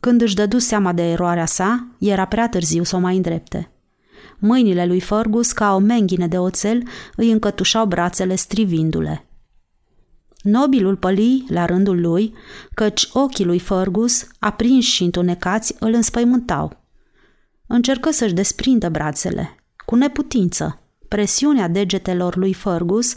Când 0.00 0.20
își 0.20 0.34
dădu 0.34 0.58
seama 0.58 0.92
de 0.92 1.10
eroarea 1.10 1.46
sa, 1.46 1.86
era 1.98 2.24
prea 2.24 2.48
târziu 2.48 2.82
să 2.82 2.96
o 2.96 2.98
mai 2.98 3.16
îndrepte. 3.16 3.70
Mâinile 4.38 4.86
lui 4.86 5.00
Fergus, 5.00 5.52
ca 5.52 5.74
o 5.74 5.78
menghine 5.78 6.26
de 6.26 6.38
oțel, 6.38 6.82
îi 7.16 7.30
încătușau 7.30 7.86
brațele 7.86 8.34
strivindu-le. 8.34 9.28
Nobilul 10.42 10.96
păli 10.96 11.44
la 11.48 11.64
rândul 11.64 12.00
lui, 12.00 12.34
căci 12.74 13.08
ochii 13.12 13.44
lui 13.44 13.58
Fergus, 13.58 14.26
aprinși 14.38 14.90
și 14.90 15.02
întunecați, 15.02 15.74
îl 15.78 15.92
înspăimântau. 15.92 16.84
Încercă 17.66 18.10
să-și 18.10 18.34
desprindă 18.34 18.88
brațele, 18.88 19.56
cu 19.86 19.94
neputință. 19.94 20.80
Presiunea 21.08 21.68
degetelor 21.68 22.36
lui 22.36 22.52
Fergus, 22.52 23.16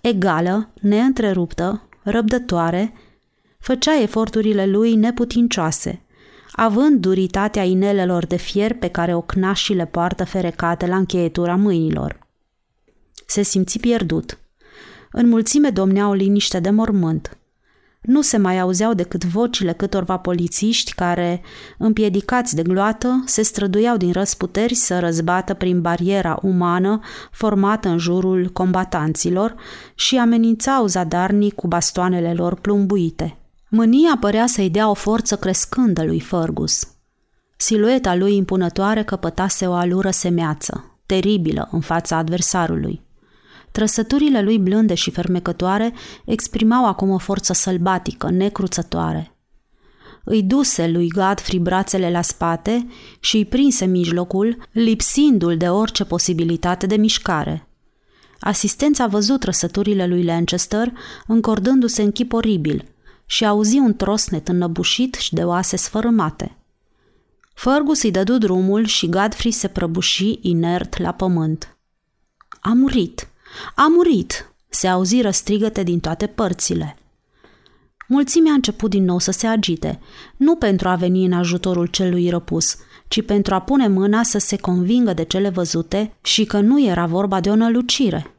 egală, 0.00 0.72
neîntreruptă, 0.80 1.88
răbdătoare, 2.02 2.92
făcea 3.58 4.00
eforturile 4.00 4.66
lui 4.66 4.94
neputincioase, 4.94 6.05
având 6.56 7.00
duritatea 7.00 7.62
inelelor 7.62 8.26
de 8.26 8.36
fier 8.36 8.74
pe 8.74 8.88
care 8.88 9.14
ocnașii 9.14 9.74
le 9.74 9.86
poartă 9.86 10.24
ferecate 10.24 10.86
la 10.86 10.96
încheietura 10.96 11.56
mâinilor. 11.56 12.18
Se 13.26 13.42
simți 13.42 13.78
pierdut– 13.78 14.38
în 15.18 15.28
mulțime 15.28 15.70
domnea 15.70 16.08
o 16.08 16.12
liniște 16.12 16.60
de 16.60 16.70
mormânt. 16.70 17.38
Nu 18.00 18.22
se 18.22 18.36
mai 18.36 18.58
auzeau 18.58 18.94
decât 18.94 19.24
vocile 19.24 19.72
câtorva 19.72 20.16
polițiști 20.16 20.94
care, 20.94 21.42
împiedicați 21.78 22.54
de 22.54 22.62
gloată, 22.62 23.22
se 23.26 23.42
străduiau 23.42 23.96
din 23.96 24.12
răsputeri 24.12 24.74
să 24.74 24.98
răzbată 24.98 25.54
prin 25.54 25.80
bariera 25.80 26.38
umană 26.42 27.00
formată 27.30 27.88
în 27.88 27.98
jurul 27.98 28.48
combatanților 28.52 29.54
și 29.94 30.16
amenințau 30.16 30.86
zadarnic 30.86 31.54
cu 31.54 31.66
bastoanele 31.66 32.34
lor 32.34 32.54
plumbuite. 32.54 33.36
Mânia 33.76 34.16
părea 34.20 34.46
să-i 34.46 34.70
dea 34.70 34.90
o 34.90 34.94
forță 34.94 35.36
crescândă 35.36 36.04
lui 36.04 36.20
Fergus. 36.20 36.88
Silueta 37.56 38.14
lui 38.14 38.36
impunătoare 38.36 39.04
căpătase 39.04 39.66
o 39.66 39.72
alură 39.72 40.10
semeață, 40.10 40.98
teribilă 41.06 41.68
în 41.70 41.80
fața 41.80 42.16
adversarului. 42.16 43.02
Trăsăturile 43.72 44.42
lui 44.42 44.58
blânde 44.58 44.94
și 44.94 45.10
fermecătoare 45.10 45.92
exprimau 46.24 46.86
acum 46.86 47.10
o 47.10 47.18
forță 47.18 47.52
sălbatică, 47.52 48.30
necruțătoare. 48.30 49.36
Îi 50.24 50.42
duse 50.42 50.88
lui 50.88 51.08
Godfrey 51.08 51.58
brațele 51.58 52.10
la 52.10 52.22
spate 52.22 52.86
și 53.20 53.36
îi 53.36 53.44
prinse 53.44 53.84
mijlocul, 53.84 54.56
lipsindu-l 54.72 55.56
de 55.56 55.68
orice 55.68 56.04
posibilitate 56.04 56.86
de 56.86 56.96
mișcare. 56.96 57.68
Asistența 58.40 59.04
a 59.04 59.06
văzut 59.06 59.40
trăsăturile 59.40 60.06
lui 60.06 60.24
Lancaster 60.24 60.92
încordându-se 61.26 62.02
în 62.02 62.12
chip 62.12 62.32
oribil 62.32 62.94
și 63.26 63.44
auzi 63.44 63.78
un 63.78 63.96
trosnet 63.96 64.48
înnăbușit 64.48 65.14
și 65.14 65.34
de 65.34 65.44
oase 65.44 65.76
sfărâmate. 65.76 66.56
Fergus 67.54 68.02
îi 68.02 68.10
dădu 68.10 68.38
drumul 68.38 68.84
și 68.84 69.08
Godfrey 69.08 69.52
se 69.52 69.68
prăbuși 69.68 70.38
inert 70.40 70.98
la 70.98 71.12
pământ. 71.12 71.76
A 72.60 72.72
murit, 72.72 73.28
a 73.74 73.86
murit! 73.86 74.50
Se 74.68 74.88
auziră 74.88 75.30
strigăte 75.30 75.82
din 75.82 76.00
toate 76.00 76.26
părțile. 76.26 76.96
Mulțimea 78.08 78.52
a 78.52 78.54
început 78.54 78.90
din 78.90 79.04
nou 79.04 79.18
să 79.18 79.30
se 79.30 79.46
agite, 79.46 80.00
nu 80.36 80.56
pentru 80.56 80.88
a 80.88 80.94
veni 80.94 81.24
în 81.24 81.32
ajutorul 81.32 81.86
celui 81.86 82.28
răpus, 82.28 82.76
ci 83.08 83.22
pentru 83.22 83.54
a 83.54 83.60
pune 83.60 83.88
mâna 83.88 84.22
să 84.22 84.38
se 84.38 84.56
convingă 84.56 85.12
de 85.12 85.22
cele 85.22 85.48
văzute 85.48 86.16
și 86.22 86.44
că 86.44 86.60
nu 86.60 86.84
era 86.84 87.06
vorba 87.06 87.40
de 87.40 87.50
o 87.50 87.54
nălucire. 87.54 88.35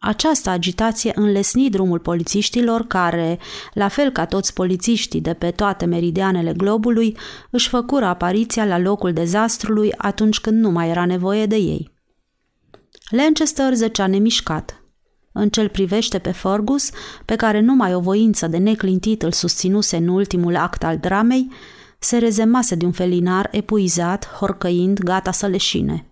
Această 0.00 0.50
agitație 0.50 1.12
înlesni 1.14 1.70
drumul 1.70 1.98
polițiștilor 1.98 2.86
care, 2.86 3.38
la 3.72 3.88
fel 3.88 4.10
ca 4.10 4.26
toți 4.26 4.52
polițiștii 4.52 5.20
de 5.20 5.34
pe 5.34 5.50
toate 5.50 5.84
meridianele 5.84 6.52
globului, 6.52 7.16
își 7.50 7.68
făcură 7.68 8.04
apariția 8.04 8.64
la 8.64 8.78
locul 8.78 9.12
dezastrului 9.12 9.92
atunci 9.96 10.40
când 10.40 10.60
nu 10.60 10.70
mai 10.70 10.88
era 10.88 11.06
nevoie 11.06 11.46
de 11.46 11.56
ei. 11.56 11.92
Lancaster 13.08 13.74
zăcea 13.74 14.06
nemișcat. 14.06 14.82
În 15.32 15.48
cel 15.48 15.68
privește 15.68 16.18
pe 16.18 16.30
Fergus, 16.30 16.90
pe 17.24 17.36
care 17.36 17.60
numai 17.60 17.94
o 17.94 18.00
voință 18.00 18.46
de 18.46 18.56
neclintit 18.56 19.22
îl 19.22 19.32
susținuse 19.32 19.96
în 19.96 20.08
ultimul 20.08 20.56
act 20.56 20.84
al 20.84 20.98
dramei, 20.98 21.50
se 21.98 22.18
rezemase 22.18 22.74
de 22.74 22.84
un 22.84 22.92
felinar 22.92 23.48
epuizat, 23.50 24.30
horcăind, 24.30 24.98
gata 24.98 25.32
să 25.32 25.46
leșine. 25.46 26.07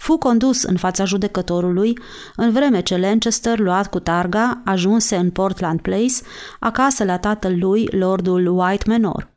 Fu 0.00 0.16
condus 0.16 0.62
în 0.62 0.76
fața 0.76 1.04
judecătorului, 1.04 1.98
în 2.36 2.52
vreme 2.52 2.80
ce 2.80 2.96
Lancaster, 2.96 3.58
luat 3.58 3.90
cu 3.90 3.98
targa, 3.98 4.62
ajunse 4.64 5.16
în 5.16 5.30
Portland 5.30 5.80
Place, 5.80 6.14
acasă 6.60 7.04
la 7.04 7.18
tatăl 7.18 7.58
lui, 7.58 7.86
lordul 7.86 8.46
White 8.46 8.84
Menor. 8.86 9.32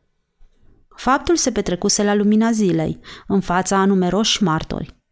Faptul 0.95 1.35
se 1.35 1.51
petrecuse 1.51 2.03
la 2.03 2.13
lumina 2.13 2.51
zilei, 2.51 2.99
în 3.27 3.39
fața 3.39 3.77
a 3.77 3.85
numeroși 3.85 4.43
martori. 4.43 5.02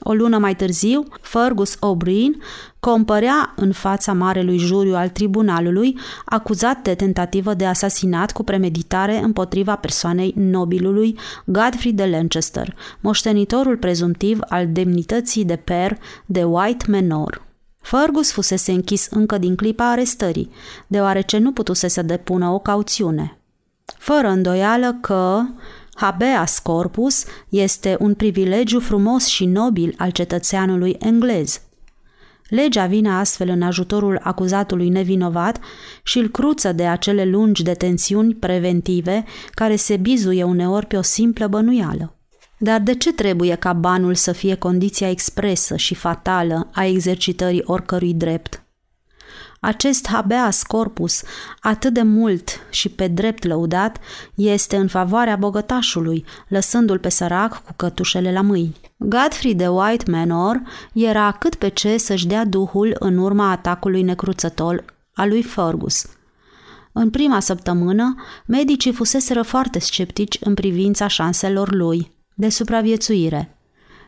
O 0.00 0.12
lună 0.12 0.38
mai 0.38 0.56
târziu, 0.56 1.04
Fergus 1.20 1.76
O'Brien 1.76 2.42
compărea 2.80 3.52
în 3.56 3.72
fața 3.72 4.12
marelui 4.12 4.58
juriu 4.58 4.94
al 4.94 5.08
tribunalului, 5.08 5.98
acuzat 6.24 6.82
de 6.82 6.94
tentativă 6.94 7.54
de 7.54 7.66
asasinat 7.66 8.32
cu 8.32 8.42
premeditare 8.42 9.18
împotriva 9.18 9.76
persoanei 9.76 10.34
nobilului 10.36 11.18
Godfrey 11.44 11.92
de 11.92 12.06
Lancaster, 12.06 12.74
moștenitorul 13.00 13.76
prezumtiv 13.76 14.38
al 14.48 14.68
demnității 14.68 15.44
de 15.44 15.56
per 15.56 15.98
de 16.26 16.44
White 16.44 16.84
Menor. 16.88 17.44
Fergus 17.80 18.32
fusese 18.32 18.72
închis 18.72 19.06
încă 19.10 19.38
din 19.38 19.56
clipa 19.56 19.90
arestării, 19.90 20.50
deoarece 20.86 21.38
nu 21.38 21.52
putuse 21.52 21.88
să 21.88 22.02
depună 22.02 22.48
o 22.48 22.58
cauțiune. 22.58 23.38
Fără 23.98 24.28
îndoială 24.28 24.98
că, 25.00 25.42
Habeas 25.96 26.58
corpus 26.58 27.24
este 27.48 27.96
un 28.00 28.14
privilegiu 28.14 28.80
frumos 28.80 29.26
și 29.26 29.44
nobil 29.44 29.94
al 29.96 30.10
cetățeanului 30.10 30.96
englez. 30.98 31.60
Legea 32.48 32.86
vine 32.86 33.10
astfel 33.10 33.48
în 33.48 33.62
ajutorul 33.62 34.20
acuzatului 34.22 34.88
nevinovat 34.88 35.58
și 36.02 36.18
îl 36.18 36.28
cruță 36.28 36.72
de 36.72 36.86
acele 36.86 37.24
lungi 37.24 37.62
detențiuni 37.62 38.34
preventive 38.34 39.24
care 39.50 39.76
se 39.76 39.96
bizuie 39.96 40.42
uneori 40.42 40.86
pe 40.86 40.96
o 40.96 41.02
simplă 41.02 41.46
bănuială. 41.46 42.16
Dar 42.58 42.80
de 42.80 42.94
ce 42.94 43.12
trebuie 43.12 43.54
ca 43.54 43.72
banul 43.72 44.14
să 44.14 44.32
fie 44.32 44.54
condiția 44.54 45.10
expresă 45.10 45.76
și 45.76 45.94
fatală 45.94 46.70
a 46.72 46.84
exercitării 46.84 47.62
oricărui 47.64 48.14
drept? 48.14 48.65
Acest 49.66 50.08
habeas 50.08 50.62
corpus, 50.62 51.22
atât 51.60 51.92
de 51.92 52.02
mult 52.02 52.60
și 52.70 52.88
pe 52.88 53.08
drept 53.08 53.44
lăudat, 53.44 53.98
este 54.34 54.76
în 54.76 54.88
favoarea 54.88 55.36
bogătașului, 55.36 56.24
lăsându-l 56.48 56.98
pe 56.98 57.08
sărac 57.08 57.64
cu 57.64 57.72
cătușele 57.76 58.32
la 58.32 58.40
mâini. 58.40 58.76
Godfrey 58.96 59.54
de 59.54 59.68
White 59.68 60.10
Manor 60.10 60.62
era 60.92 61.32
cât 61.32 61.54
pe 61.54 61.68
ce 61.68 61.96
să-și 61.96 62.26
dea 62.26 62.44
duhul 62.44 62.96
în 62.98 63.18
urma 63.18 63.50
atacului 63.50 64.02
necruțător 64.02 64.84
al 65.14 65.28
lui 65.28 65.42
Fergus. 65.42 66.06
În 66.92 67.10
prima 67.10 67.40
săptămână, 67.40 68.14
medicii 68.46 68.92
fuseseră 68.92 69.42
foarte 69.42 69.78
sceptici 69.78 70.36
în 70.40 70.54
privința 70.54 71.06
șanselor 71.06 71.74
lui 71.74 72.12
de 72.34 72.48
supraviețuire, 72.48 73.58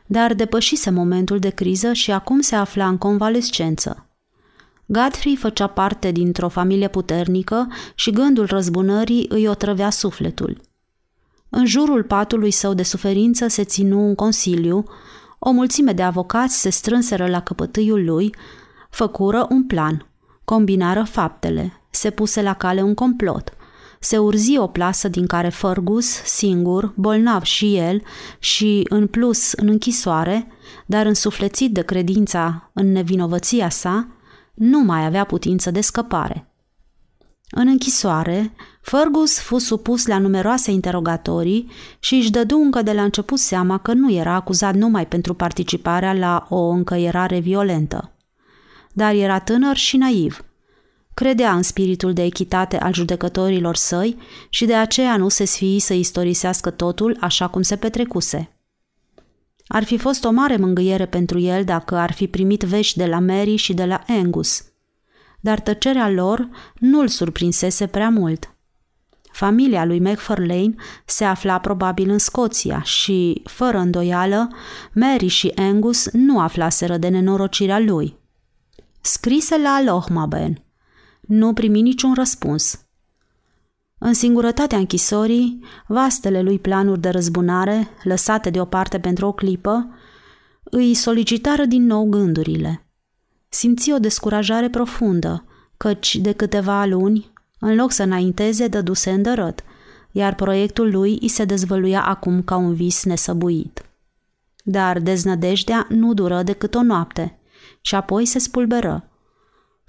dar 0.06 0.34
depășise 0.34 0.90
momentul 0.90 1.38
de 1.38 1.50
criză 1.50 1.92
și 1.92 2.12
acum 2.12 2.40
se 2.40 2.54
afla 2.54 2.88
în 2.88 2.98
convalescență. 2.98 4.07
Godfrey 4.90 5.36
făcea 5.36 5.66
parte 5.66 6.10
dintr-o 6.10 6.48
familie 6.48 6.88
puternică 6.88 7.68
și 7.94 8.10
gândul 8.10 8.46
răzbunării 8.46 9.26
îi 9.28 9.48
otrăvea 9.48 9.90
sufletul. 9.90 10.60
În 11.48 11.66
jurul 11.66 12.02
patului 12.02 12.50
său 12.50 12.74
de 12.74 12.82
suferință 12.82 13.46
se 13.46 13.64
ținu 13.64 14.00
un 14.00 14.14
consiliu, 14.14 14.84
o 15.38 15.50
mulțime 15.50 15.92
de 15.92 16.02
avocați 16.02 16.60
se 16.60 16.70
strânseră 16.70 17.26
la 17.26 17.40
căpătâiul 17.40 18.04
lui, 18.04 18.34
făcură 18.90 19.46
un 19.50 19.64
plan, 19.64 20.06
combinară 20.44 21.02
faptele, 21.02 21.82
se 21.90 22.10
puse 22.10 22.42
la 22.42 22.54
cale 22.54 22.82
un 22.82 22.94
complot. 22.94 23.52
Se 24.00 24.18
urzi 24.18 24.58
o 24.58 24.66
plasă 24.66 25.08
din 25.08 25.26
care 25.26 25.48
Fergus, 25.48 26.06
singur, 26.06 26.92
bolnav 26.96 27.42
și 27.42 27.76
el, 27.76 28.02
și 28.38 28.86
în 28.88 29.06
plus 29.06 29.52
în 29.52 29.68
închisoare, 29.68 30.46
dar 30.86 31.06
însuflețit 31.06 31.72
de 31.72 31.82
credința 31.82 32.70
în 32.72 32.92
nevinovăția 32.92 33.68
sa, 33.68 34.08
nu 34.58 34.80
mai 34.80 35.04
avea 35.04 35.24
putință 35.24 35.70
de 35.70 35.80
scăpare. 35.80 36.48
În 37.50 37.66
închisoare, 37.66 38.52
Fergus 38.80 39.38
fu 39.38 39.58
supus 39.58 40.06
la 40.06 40.18
numeroase 40.18 40.70
interogatorii 40.70 41.70
și 41.98 42.14
își 42.14 42.30
dădu 42.30 42.56
încă 42.56 42.82
de 42.82 42.92
la 42.92 43.02
început 43.02 43.38
seama 43.38 43.78
că 43.78 43.92
nu 43.92 44.12
era 44.12 44.34
acuzat 44.34 44.74
numai 44.74 45.06
pentru 45.06 45.34
participarea 45.34 46.12
la 46.12 46.46
o 46.48 46.68
încăierare 46.68 47.38
violentă. 47.38 48.12
Dar 48.92 49.14
era 49.14 49.38
tânăr 49.38 49.76
și 49.76 49.96
naiv. 49.96 50.44
Credea 51.14 51.54
în 51.54 51.62
spiritul 51.62 52.12
de 52.12 52.22
echitate 52.22 52.78
al 52.78 52.94
judecătorilor 52.94 53.76
săi 53.76 54.16
și 54.48 54.64
de 54.64 54.74
aceea 54.74 55.16
nu 55.16 55.28
se 55.28 55.44
sfii 55.44 55.78
să 55.78 55.94
istorisească 55.94 56.70
totul 56.70 57.16
așa 57.20 57.48
cum 57.48 57.62
se 57.62 57.76
petrecuse. 57.76 58.57
Ar 59.68 59.84
fi 59.84 59.98
fost 59.98 60.24
o 60.24 60.30
mare 60.30 60.56
mângâiere 60.56 61.06
pentru 61.06 61.38
el 61.38 61.64
dacă 61.64 61.96
ar 61.96 62.12
fi 62.12 62.26
primit 62.26 62.62
vești 62.62 62.98
de 62.98 63.06
la 63.06 63.18
Mary 63.18 63.56
și 63.56 63.74
de 63.74 63.84
la 63.84 64.00
Angus. 64.06 64.64
Dar 65.40 65.60
tăcerea 65.60 66.10
lor 66.10 66.48
nu 66.78 67.00
îl 67.00 67.08
surprinsese 67.08 67.86
prea 67.86 68.08
mult. 68.08 68.52
Familia 69.32 69.84
lui 69.84 70.00
McFarlane 70.00 70.74
se 71.04 71.24
afla 71.24 71.58
probabil 71.58 72.10
în 72.10 72.18
Scoția 72.18 72.82
și, 72.82 73.42
fără 73.44 73.78
îndoială, 73.78 74.48
Mary 74.92 75.26
și 75.26 75.52
Angus 75.56 76.10
nu 76.12 76.40
aflaseră 76.40 76.96
de 76.96 77.08
nenorocirea 77.08 77.78
lui. 77.78 78.16
Scrise 79.00 79.58
la 79.58 79.82
Lohmaben. 79.82 80.62
Nu 81.20 81.52
primi 81.52 81.80
niciun 81.80 82.14
răspuns. 82.14 82.87
În 83.98 84.14
singurătatea 84.14 84.78
închisorii, 84.78 85.64
vastele 85.86 86.42
lui 86.42 86.58
planuri 86.58 87.00
de 87.00 87.08
răzbunare, 87.08 87.88
lăsate 88.02 88.50
deoparte 88.50 88.98
pentru 88.98 89.26
o 89.26 89.32
clipă, 89.32 89.88
îi 90.62 90.94
solicitară 90.94 91.64
din 91.64 91.86
nou 91.86 92.08
gândurile. 92.08 92.86
Simți 93.48 93.92
o 93.92 93.98
descurajare 93.98 94.70
profundă, 94.70 95.44
căci 95.76 96.16
de 96.16 96.32
câteva 96.32 96.84
luni, 96.84 97.32
în 97.58 97.74
loc 97.74 97.92
să 97.92 98.02
înainteze, 98.02 98.66
dăduse 98.66 99.10
îndărăt, 99.10 99.64
iar 100.10 100.34
proiectul 100.34 100.90
lui 100.90 101.18
îi 101.20 101.28
se 101.28 101.44
dezvăluia 101.44 102.04
acum 102.04 102.42
ca 102.42 102.56
un 102.56 102.74
vis 102.74 103.04
nesăbuit. 103.04 103.82
Dar 104.64 104.98
deznădejdea 104.98 105.86
nu 105.88 106.14
dură 106.14 106.42
decât 106.42 106.74
o 106.74 106.82
noapte 106.82 107.38
și 107.80 107.94
apoi 107.94 108.24
se 108.24 108.38
spulberă. 108.38 109.07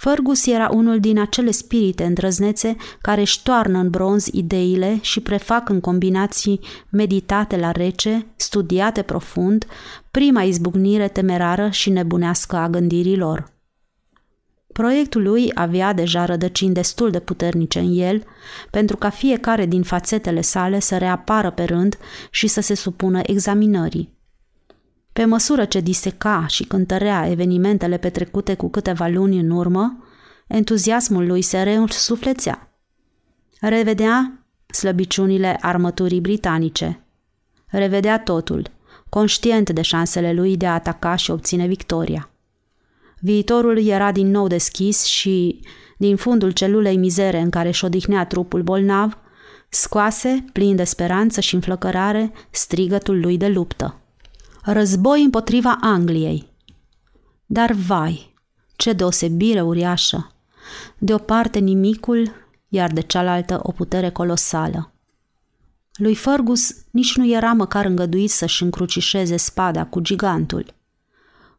Fergus 0.01 0.45
era 0.45 0.69
unul 0.73 0.99
din 0.99 1.19
acele 1.19 1.51
spirite 1.51 2.03
îndrăznețe 2.03 2.75
care 3.01 3.21
își 3.21 3.43
toarnă 3.43 3.77
în 3.77 3.89
bronz 3.89 4.25
ideile 4.31 4.97
și 5.01 5.19
prefac 5.19 5.69
în 5.69 5.79
combinații 5.79 6.59
meditate 6.89 7.57
la 7.57 7.71
rece, 7.71 8.25
studiate 8.35 9.01
profund, 9.01 9.65
prima 10.12 10.41
izbucnire 10.41 11.07
temerară 11.07 11.69
și 11.69 11.89
nebunească 11.89 12.55
a 12.55 12.69
gândirilor. 12.69 13.51
Proiectul 14.73 15.21
lui 15.21 15.51
avea 15.53 15.93
deja 15.93 16.25
rădăcini 16.25 16.73
destul 16.73 17.09
de 17.09 17.19
puternice 17.19 17.79
în 17.79 17.97
el, 17.97 18.23
pentru 18.71 18.97
ca 18.97 19.09
fiecare 19.09 19.65
din 19.65 19.83
fațetele 19.83 20.41
sale 20.41 20.79
să 20.79 20.97
reapară 20.97 21.51
pe 21.51 21.63
rând 21.63 21.97
și 22.31 22.47
să 22.47 22.62
se 22.62 22.73
supună 22.73 23.19
examinării. 23.23 24.18
Pe 25.13 25.26
măsură 25.26 25.65
ce 25.65 25.80
diseca 25.80 26.45
și 26.48 26.63
cântărea 26.63 27.30
evenimentele 27.30 27.98
petrecute 27.98 28.56
cu 28.56 28.69
câteva 28.69 29.08
luni 29.08 29.39
în 29.39 29.50
urmă, 29.50 30.04
entuziasmul 30.48 31.28
lui 31.28 31.41
se 31.41 31.62
reînsuflețea. 31.62 32.74
Revedea 33.60 34.43
slăbiciunile 34.65 35.58
armăturii 35.62 36.22
britanice. 36.22 37.04
Revedea 37.67 38.19
totul, 38.19 38.72
conștient 39.10 39.69
de 39.69 39.82
șansele 39.82 40.34
lui 40.34 40.58
de 40.58 40.67
a 40.67 40.74
ataca 40.74 41.15
și 41.15 41.32
obține 41.32 41.65
victoria. 41.65 42.30
Viitorul 43.19 43.86
era 43.86 44.12
din 44.12 44.30
nou 44.30 44.48
deschis 44.48 45.04
și, 45.04 45.60
din 45.98 46.15
fundul 46.15 46.52
celulei 46.52 46.98
mizere 46.98 47.39
în 47.39 47.50
care 47.50 47.67
își 47.67 47.86
odihnea 47.86 48.26
trupul 48.26 48.62
bolnav, 48.62 49.17
scoase, 49.69 50.45
plin 50.54 50.76
de 50.76 50.84
speranță 50.84 51.41
și 51.41 51.56
înflăcărare, 51.56 52.32
strigătul 52.50 53.19
lui 53.19 53.38
de 53.38 53.48
luptă. 53.48 54.02
Război 54.63 55.24
împotriva 55.24 55.78
Angliei. 55.82 56.50
Dar 57.45 57.72
vai, 57.72 58.34
ce 58.76 58.93
deosebire 58.93 59.62
uriașă! 59.62 60.32
De 60.98 61.13
o 61.13 61.17
parte 61.17 61.60
nimicul, 61.60 62.32
iar 62.67 62.91
de 62.91 63.02
cealaltă 63.02 63.60
o 63.63 63.72
putere 63.72 64.10
colosală. 64.10 64.93
Lui 65.93 66.15
Fergus 66.15 66.76
nici 66.91 67.15
nu 67.15 67.28
era 67.28 67.54
măcar 67.54 67.86
îngăduit 67.86 68.30
să-și 68.30 68.63
încrucișeze 68.63 69.38
spada 69.38 69.86
cu 69.86 70.00
gigantul– 70.00 70.65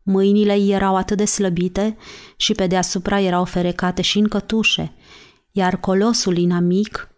Mâinile 0.03 0.55
ei 0.55 0.71
erau 0.71 0.97
atât 0.97 1.17
de 1.17 1.25
slăbite 1.25 1.97
și 2.37 2.53
pe 2.53 2.67
deasupra 2.67 3.21
erau 3.21 3.45
ferecate 3.45 4.03
și 4.03 4.19
încătușe, 4.19 4.93
iar 5.53 5.77
colosul 5.77 6.37
inamic 6.37 7.09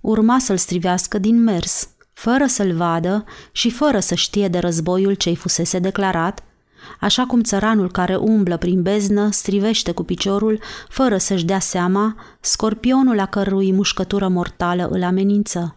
urma 0.00 0.38
să-l 0.38 0.56
strivească 0.56 1.18
din 1.18 1.42
mers, 1.42 1.88
fără 2.20 2.46
să-l 2.46 2.72
vadă 2.72 3.24
și 3.52 3.70
fără 3.70 4.00
să 4.00 4.14
știe 4.14 4.48
de 4.48 4.58
războiul 4.58 5.14
ce-i 5.14 5.36
fusese 5.36 5.78
declarat, 5.78 6.44
așa 7.00 7.26
cum 7.26 7.42
țăranul 7.42 7.90
care 7.90 8.16
umblă 8.16 8.56
prin 8.56 8.82
beznă 8.82 9.30
strivește 9.30 9.92
cu 9.92 10.02
piciorul, 10.02 10.60
fără 10.88 11.16
să-și 11.16 11.44
dea 11.44 11.58
seama, 11.58 12.16
scorpionul 12.40 13.18
a 13.18 13.26
cărui 13.26 13.72
mușcătură 13.72 14.28
mortală 14.28 14.88
îl 14.88 15.02
amenință. 15.02 15.76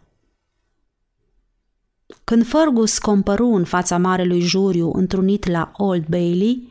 Când 2.23 2.47
Fergus 2.47 2.97
compăru 2.97 3.47
în 3.47 3.63
fața 3.63 3.97
marelui 3.97 4.41
juriu 4.41 4.91
întrunit 4.93 5.47
la 5.47 5.71
Old 5.75 6.05
Bailey, 6.07 6.69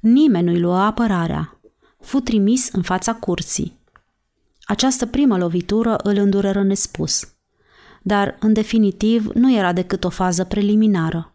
nimeni 0.00 0.46
nu-i 0.46 0.60
lua 0.60 0.84
apărarea. 0.84 1.60
Fu 2.00 2.20
trimis 2.20 2.68
în 2.72 2.82
fața 2.82 3.14
curții. 3.14 3.78
Această 4.62 5.06
primă 5.06 5.36
lovitură 5.38 5.96
îl 5.96 6.16
îndureră 6.16 6.62
nespus. 6.62 7.32
Dar, 8.02 8.36
în 8.40 8.52
definitiv, 8.52 9.26
nu 9.34 9.54
era 9.54 9.72
decât 9.72 10.04
o 10.04 10.08
fază 10.08 10.44
preliminară. 10.44 11.34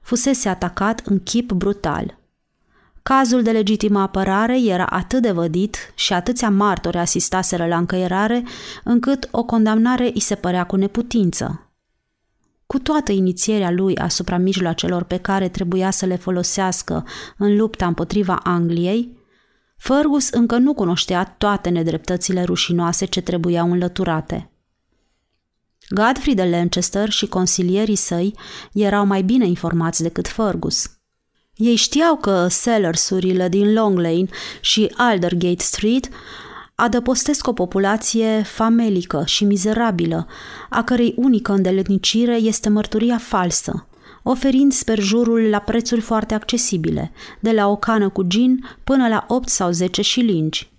Fusese 0.00 0.48
atacat 0.48 1.00
în 1.04 1.22
chip 1.22 1.52
brutal. 1.52 2.18
Cazul 3.02 3.42
de 3.42 3.50
legitimă 3.50 4.00
apărare 4.00 4.60
era 4.60 4.86
atât 4.86 5.22
de 5.22 5.30
vădit 5.30 5.92
și 5.94 6.12
atâția 6.12 6.50
martori 6.50 6.96
asistaseră 6.96 7.66
la 7.66 7.76
încăierare, 7.76 8.44
încât 8.84 9.28
o 9.30 9.44
condamnare 9.44 10.10
îi 10.14 10.20
se 10.20 10.34
părea 10.34 10.64
cu 10.64 10.76
neputință, 10.76 11.68
cu 12.66 12.78
toată 12.78 13.12
inițierea 13.12 13.70
lui 13.70 13.96
asupra 13.96 14.36
mijloacelor 14.36 15.02
pe 15.02 15.16
care 15.16 15.48
trebuia 15.48 15.90
să 15.90 16.06
le 16.06 16.16
folosească 16.16 17.04
în 17.36 17.56
lupta 17.56 17.86
împotriva 17.86 18.40
Angliei, 18.42 19.16
Fergus 19.76 20.30
încă 20.30 20.56
nu 20.56 20.74
cunoștea 20.74 21.34
toate 21.38 21.68
nedreptățile 21.68 22.42
rușinoase 22.42 23.04
ce 23.04 23.20
trebuiau 23.20 23.70
înlăturate. 23.70 24.50
Godfrey 25.88 26.34
de 26.34 26.44
Lancaster 26.44 27.10
și 27.10 27.26
consilierii 27.26 27.96
săi 27.96 28.34
erau 28.72 29.06
mai 29.06 29.22
bine 29.22 29.46
informați 29.46 30.02
decât 30.02 30.28
Fergus. 30.28 30.90
Ei 31.54 31.74
știau 31.74 32.16
că 32.16 32.46
sellersurile 32.48 33.48
din 33.48 33.72
Long 33.72 33.98
Lane 33.98 34.26
și 34.60 34.92
Aldergate 34.96 35.62
Street 35.62 36.08
adăpostesc 36.74 37.46
o 37.46 37.52
populație 37.52 38.42
famelică 38.42 39.22
și 39.26 39.44
mizerabilă, 39.44 40.26
a 40.70 40.82
cărei 40.82 41.14
unică 41.16 41.52
îndeletnicire 41.52 42.34
este 42.34 42.68
mărturia 42.68 43.18
falsă, 43.18 43.86
oferind 44.22 44.72
sperjurul 44.72 45.40
la 45.40 45.58
prețuri 45.58 46.00
foarte 46.00 46.34
accesibile, 46.34 47.12
de 47.40 47.52
la 47.52 47.68
o 47.68 47.76
cană 47.76 48.08
cu 48.08 48.22
gin 48.22 48.64
până 48.84 49.08
la 49.08 49.24
8 49.28 49.48
sau 49.48 49.70
10 49.70 50.02
șilingi. 50.02 50.72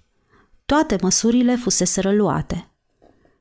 Toate 0.66 0.96
măsurile 1.02 1.56
fusese 1.56 2.12
luate. 2.12 2.69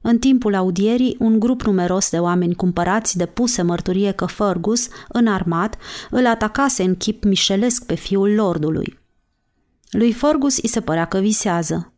În 0.00 0.18
timpul 0.18 0.54
audierii, 0.54 1.16
un 1.18 1.38
grup 1.38 1.62
numeros 1.62 2.10
de 2.10 2.18
oameni 2.18 2.54
cumpărați 2.54 3.16
depuse 3.16 3.62
mărturie 3.62 4.12
că 4.12 4.26
Fergus, 4.26 4.88
înarmat, 5.08 5.76
îl 6.10 6.26
atacase 6.26 6.82
în 6.82 6.96
chip 6.96 7.24
mișelesc 7.24 7.86
pe 7.86 7.94
fiul 7.94 8.34
lordului. 8.34 8.98
Lui 9.90 10.12
Fergus 10.12 10.56
îi 10.56 10.68
se 10.68 10.80
părea 10.80 11.04
că 11.04 11.18
visează. 11.18 11.92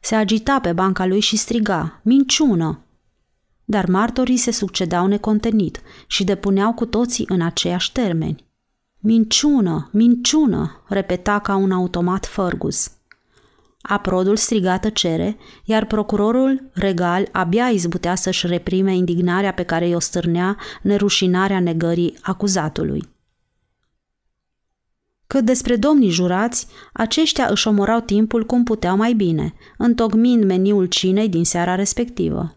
Se 0.00 0.14
agita 0.14 0.60
pe 0.60 0.72
banca 0.72 1.06
lui 1.06 1.20
și 1.20 1.36
striga, 1.36 2.00
minciună! 2.02 2.78
Dar 3.64 3.86
martorii 3.86 4.36
se 4.36 4.50
succedau 4.50 5.06
necontenit 5.06 5.80
și 6.06 6.24
depuneau 6.24 6.72
cu 6.72 6.86
toții 6.86 7.24
în 7.28 7.40
aceiași 7.40 7.92
termeni. 7.92 8.44
Minciună, 8.98 9.88
minciună, 9.92 10.82
repeta 10.88 11.38
ca 11.38 11.56
un 11.56 11.72
automat 11.72 12.26
Fergus. 12.26 12.90
Aprodul 13.86 14.36
strigată 14.36 14.88
cere, 14.88 15.36
iar 15.64 15.84
procurorul 15.84 16.70
regal 16.72 17.28
abia 17.32 17.68
izbutea 17.68 18.14
să-și 18.14 18.46
reprime 18.46 18.94
indignarea 18.96 19.52
pe 19.52 19.62
care 19.62 19.88
i-o 19.88 19.98
stârnea 19.98 20.56
nerușinarea 20.82 21.60
negării 21.60 22.18
acuzatului. 22.22 23.08
Cât 25.26 25.44
despre 25.44 25.76
domnii 25.76 26.08
jurați, 26.08 26.66
aceștia 26.92 27.46
își 27.50 27.68
omorau 27.68 28.00
timpul 28.00 28.44
cum 28.44 28.64
puteau 28.64 28.96
mai 28.96 29.12
bine, 29.12 29.54
întocmind 29.78 30.44
meniul 30.44 30.86
cinei 30.86 31.28
din 31.28 31.44
seara 31.44 31.74
respectivă. 31.74 32.56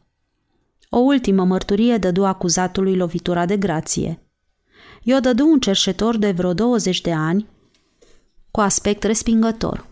O 0.89 0.97
ultimă 0.97 1.43
mărturie 1.43 1.97
dădu 1.97 2.25
acuzatului 2.25 2.95
lovitura 2.95 3.45
de 3.45 3.57
grație. 3.57 4.21
I-o 5.03 5.19
dădu 5.19 5.47
un 5.47 5.59
cerșetor 5.59 6.17
de 6.17 6.31
vreo 6.31 6.53
20 6.53 7.01
de 7.01 7.13
ani, 7.13 7.47
cu 8.51 8.59
aspect 8.59 9.03
respingător. 9.03 9.86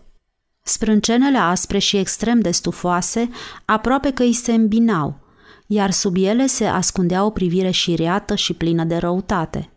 Sprâncenele 0.68 1.38
aspre 1.38 1.78
și 1.78 1.96
extrem 1.96 2.40
de 2.40 2.50
stufoase 2.50 3.30
aproape 3.64 4.12
că 4.12 4.22
îi 4.22 4.32
se 4.32 4.52
îmbinau, 4.52 5.18
iar 5.66 5.90
sub 5.90 6.16
ele 6.16 6.46
se 6.46 6.64
ascundea 6.64 7.24
o 7.24 7.30
privire 7.30 7.70
șiriată 7.70 8.34
și 8.34 8.54
plină 8.54 8.84
de 8.84 8.96
răutate– 8.96 9.70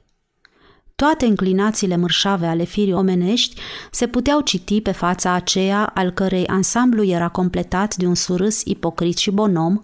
toate 0.99 1.25
înclinațiile 1.25 1.95
mărșave 1.95 2.47
ale 2.47 2.63
firii 2.63 2.93
omenești 2.93 3.61
se 3.91 4.07
puteau 4.07 4.41
citi 4.41 4.81
pe 4.81 4.91
fața 4.91 5.31
aceea 5.31 5.85
al 5.85 6.11
cărei 6.11 6.47
ansamblu 6.47 7.03
era 7.03 7.27
completat 7.27 7.95
de 7.95 8.05
un 8.05 8.15
surâs 8.15 8.61
ipocrit 8.65 9.17
și 9.17 9.31
bonom, 9.31 9.83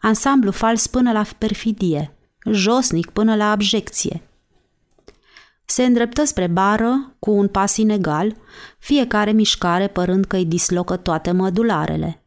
ansamblu 0.00 0.50
fals 0.50 0.86
până 0.86 1.12
la 1.12 1.24
perfidie, 1.38 2.16
josnic 2.50 3.10
până 3.10 3.36
la 3.36 3.50
abjecție. 3.50 4.27
Se 5.70 5.84
îndreptă 5.84 6.24
spre 6.24 6.46
bară 6.46 7.14
cu 7.18 7.30
un 7.30 7.48
pas 7.48 7.76
inegal, 7.76 8.36
fiecare 8.78 9.32
mișcare 9.32 9.88
părând 9.88 10.24
că 10.24 10.36
îi 10.36 10.44
dislocă 10.44 10.96
toate 10.96 11.30
mădularele. 11.30 12.22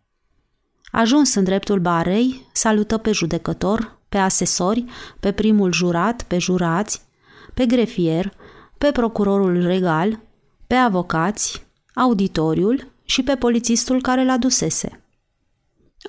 Ajuns 0.92 1.34
în 1.34 1.44
dreptul 1.44 1.80
barei, 1.80 2.50
salută 2.54 2.98
pe 2.98 3.12
judecător, 3.12 3.98
pe 4.10 4.18
asesori, 4.18 4.86
pe 5.20 5.32
primul 5.32 5.72
jurat, 5.72 6.24
pe 6.24 6.38
jurați, 6.38 7.02
pe 7.54 7.66
grefier, 7.66 8.34
pe 8.78 8.92
procurorul 8.92 9.62
regal, 9.62 10.20
pe 10.68 10.76
avocați, 10.76 11.66
auditoriul 11.94 12.92
și 13.04 13.24
pe 13.24 13.36
polițistul 13.36 14.02
care 14.02 14.26
l-a 14.26 14.38
dusese. 14.38 15.04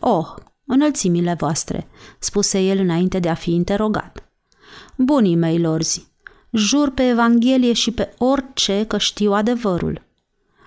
Oh, 0.01 0.27
înălțimile 0.65 1.35
voastre, 1.39 1.89
spuse 2.19 2.61
el 2.61 2.79
înainte 2.79 3.19
de 3.19 3.29
a 3.29 3.35
fi 3.35 3.55
interogat. 3.55 4.29
Bunii 4.97 5.37
mei 5.37 5.59
lorzi, 5.59 6.12
jur 6.53 6.91
pe 6.91 7.09
Evanghelie 7.09 7.73
și 7.73 7.91
pe 7.91 8.15
orice 8.19 8.85
că 8.89 8.99
știu 8.99 9.33
adevărul. 9.33 10.03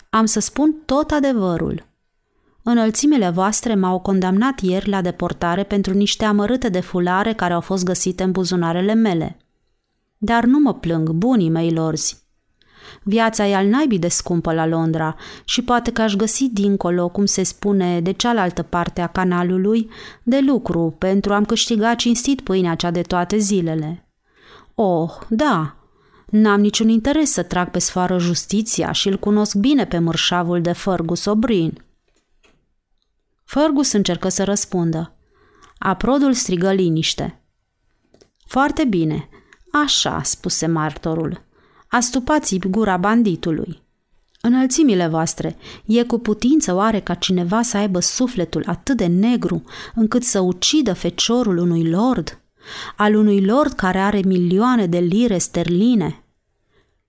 Am 0.10 0.26
să 0.26 0.40
spun 0.40 0.76
tot 0.86 1.12
adevărul. 1.12 1.86
Înălțimile 2.64 3.30
voastre 3.30 3.76
m-au 3.76 4.00
condamnat 4.00 4.60
ieri 4.60 4.90
la 4.90 5.02
deportare 5.02 5.64
pentru 5.64 5.94
niște 5.94 6.26
amărâte 6.26 6.70
de 6.70 6.80
fulare 6.80 7.34
care 7.34 7.54
au 7.54 7.62
fost 7.62 7.84
găsite 7.84 8.24
în 8.24 8.32
buzunarele 8.32 8.94
mele. 8.94 9.38
Dar 10.18 10.44
nu 10.44 10.60
mă 10.60 10.74
plâng, 10.74 11.10
bunii 11.10 11.50
mei 11.50 11.72
lorzi. 11.72 12.24
Viața 13.04 13.48
e 13.48 13.56
al 13.56 13.68
naibii 13.68 14.00
de 14.00 14.08
scumpă 14.08 14.54
la 14.54 14.66
Londra 14.66 15.16
și 15.44 15.62
poate 15.62 15.92
că 15.92 16.02
aș 16.02 16.16
găsi 16.16 16.50
dincolo, 16.50 17.10
cum 17.10 17.26
se 17.26 17.44
spune, 17.44 18.02
de 18.02 18.12
cealaltă 18.12 18.64
parte 18.64 19.02
a 19.02 19.08
canalului, 19.08 19.90
de 20.24 20.40
lucru 20.40 20.96
pentru 20.98 21.34
a-mi 21.34 21.46
câștiga 21.46 21.96
cinstit 21.96 22.42
pâinea 22.42 22.76
cea 22.76 22.92
de 22.92 23.02
toate 23.02 23.38
zilele. 23.38 24.05
Oh, 24.76 25.12
da, 25.30 25.76
n-am 26.26 26.60
niciun 26.60 26.90
interes 26.90 27.32
să 27.32 27.44
trag 27.44 27.70
pe 27.70 27.80
sfoară 27.80 28.18
justiția 28.18 28.92
și 28.92 29.08
îl 29.08 29.18
cunosc 29.18 29.56
bine 29.56 29.86
pe 29.86 30.00
mărșavul 30.00 30.62
de 30.62 30.72
Fergus 30.72 31.26
O'Brien. 31.30 31.74
Fergus 33.44 33.92
încercă 33.92 34.30
să 34.30 34.44
răspundă. 34.44 35.16
Aprodul 35.78 36.34
strigă 36.34 36.72
liniște. 36.72 37.42
Foarte 38.46 38.84
bine, 38.84 39.30
Așa, 39.84 40.22
spuse 40.24 40.66
martorul. 40.66 41.44
Astupați 41.88 42.58
gura 42.58 42.98
banditului. 42.98 43.82
Înălțimile 44.42 45.08
voastre, 45.08 45.58
e 45.86 46.04
cu 46.04 46.20
putință 46.20 46.74
oare 46.74 47.00
ca 47.00 47.14
cineva 47.14 47.62
să 47.62 47.78
aibă 47.78 48.00
sufletul 48.00 48.64
atât 48.66 48.98
de 48.98 49.06
negru 49.06 49.64
încât 49.96 50.24
să 50.24 50.40
ucidă 50.40 50.94
feciorul 50.94 51.58
unui 51.58 51.90
lord? 51.90 52.40
Al 52.96 53.16
unui 53.16 53.46
lord 53.46 53.72
care 53.72 54.00
are 54.00 54.22
milioane 54.26 54.86
de 54.86 55.00
lire 55.00 55.38
sterline? 55.38 56.24